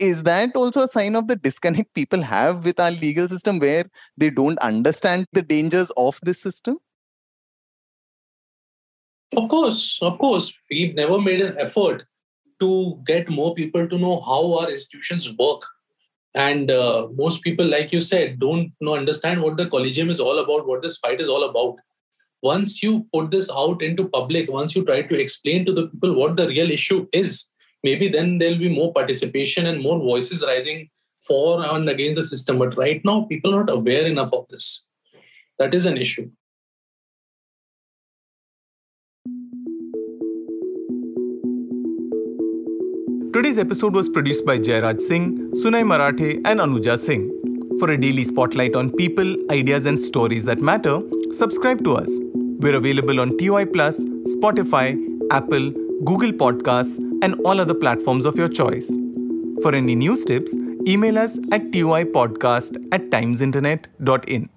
Is 0.00 0.22
that 0.24 0.54
also 0.54 0.82
a 0.82 0.88
sign 0.88 1.16
of 1.16 1.28
the 1.28 1.36
disconnect 1.36 1.94
people 1.94 2.22
have 2.22 2.64
with 2.64 2.80
our 2.80 2.90
legal 2.90 3.28
system 3.28 3.58
where 3.58 3.84
they 4.16 4.30
don't 4.30 4.58
understand 4.58 5.26
the 5.32 5.42
dangers 5.42 5.90
of 5.96 6.18
this 6.22 6.40
system? 6.40 6.78
Of 9.36 9.48
course 9.48 9.98
of 10.00 10.18
course. 10.18 10.58
We've 10.70 10.94
never 10.94 11.20
made 11.20 11.40
an 11.40 11.58
effort 11.58 12.04
to 12.60 13.00
get 13.06 13.28
more 13.28 13.54
people 13.54 13.88
to 13.88 13.98
know 13.98 14.20
how 14.20 14.58
our 14.58 14.70
institutions 14.70 15.32
work. 15.38 15.62
And 16.34 16.70
uh, 16.70 17.08
most 17.14 17.42
people 17.42 17.66
like 17.66 17.92
you 17.92 18.00
said 18.00 18.38
don't 18.38 18.72
know 18.80 18.96
understand 18.96 19.42
what 19.42 19.56
the 19.56 19.66
collegium 19.66 20.10
is 20.10 20.20
all 20.20 20.38
about 20.38 20.66
what 20.66 20.82
this 20.82 20.98
fight 20.98 21.20
is 21.20 21.28
all 21.28 21.44
about. 21.44 21.76
Once 22.42 22.82
you 22.82 23.06
put 23.12 23.30
this 23.30 23.50
out 23.50 23.82
into 23.82 24.08
public 24.08 24.50
once 24.50 24.74
you 24.76 24.84
try 24.84 25.02
to 25.02 25.20
explain 25.20 25.66
to 25.66 25.72
the 25.72 25.88
people 25.88 26.14
what 26.14 26.36
the 26.36 26.46
real 26.46 26.70
issue 26.70 27.06
is 27.12 27.46
maybe 27.82 28.08
then 28.08 28.38
there'll 28.38 28.58
be 28.58 28.68
more 28.68 28.92
participation 28.92 29.66
and 29.66 29.80
more 29.82 29.98
voices 29.98 30.44
rising 30.46 30.88
for 31.20 31.64
and 31.64 31.88
against 31.88 32.16
the 32.16 32.22
system. 32.22 32.58
But 32.58 32.76
right 32.76 33.04
now, 33.04 33.22
people 33.22 33.54
are 33.54 33.64
not 33.64 33.70
aware 33.70 34.06
enough 34.06 34.32
of 34.32 34.46
this. 34.48 34.88
That 35.58 35.74
is 35.74 35.86
an 35.86 35.96
issue. 35.96 36.30
Today's 43.32 43.58
episode 43.58 43.94
was 43.94 44.08
produced 44.08 44.44
by 44.44 44.58
Jairaj 44.58 45.00
Singh, 45.00 45.52
Sunay 45.52 45.86
Marathe, 45.86 46.40
and 46.44 46.60
Anuja 46.60 46.98
Singh. 46.98 47.30
For 47.78 47.90
a 47.90 47.96
daily 47.96 48.24
spotlight 48.24 48.74
on 48.74 48.90
people, 48.90 49.36
ideas, 49.52 49.86
and 49.86 50.00
stories 50.00 50.44
that 50.46 50.58
matter, 50.58 51.00
subscribe 51.32 51.84
to 51.84 51.94
us. 51.94 52.08
We're 52.34 52.74
available 52.74 53.20
on 53.20 53.36
TOI 53.38 53.66
Plus, 53.66 54.04
Spotify, 54.34 54.98
Apple, 55.30 55.70
Google 56.04 56.32
Podcasts, 56.32 56.98
and 57.22 57.34
all 57.44 57.60
other 57.60 57.74
platforms 57.74 58.26
of 58.26 58.36
your 58.36 58.48
choice. 58.48 58.88
For 59.62 59.74
any 59.74 59.94
news 59.94 60.24
tips, 60.24 60.54
email 60.86 61.18
us 61.18 61.38
at 61.52 61.70
toipodcast 61.70 62.76
at 62.92 63.10
timesinternet.in. 63.10 64.48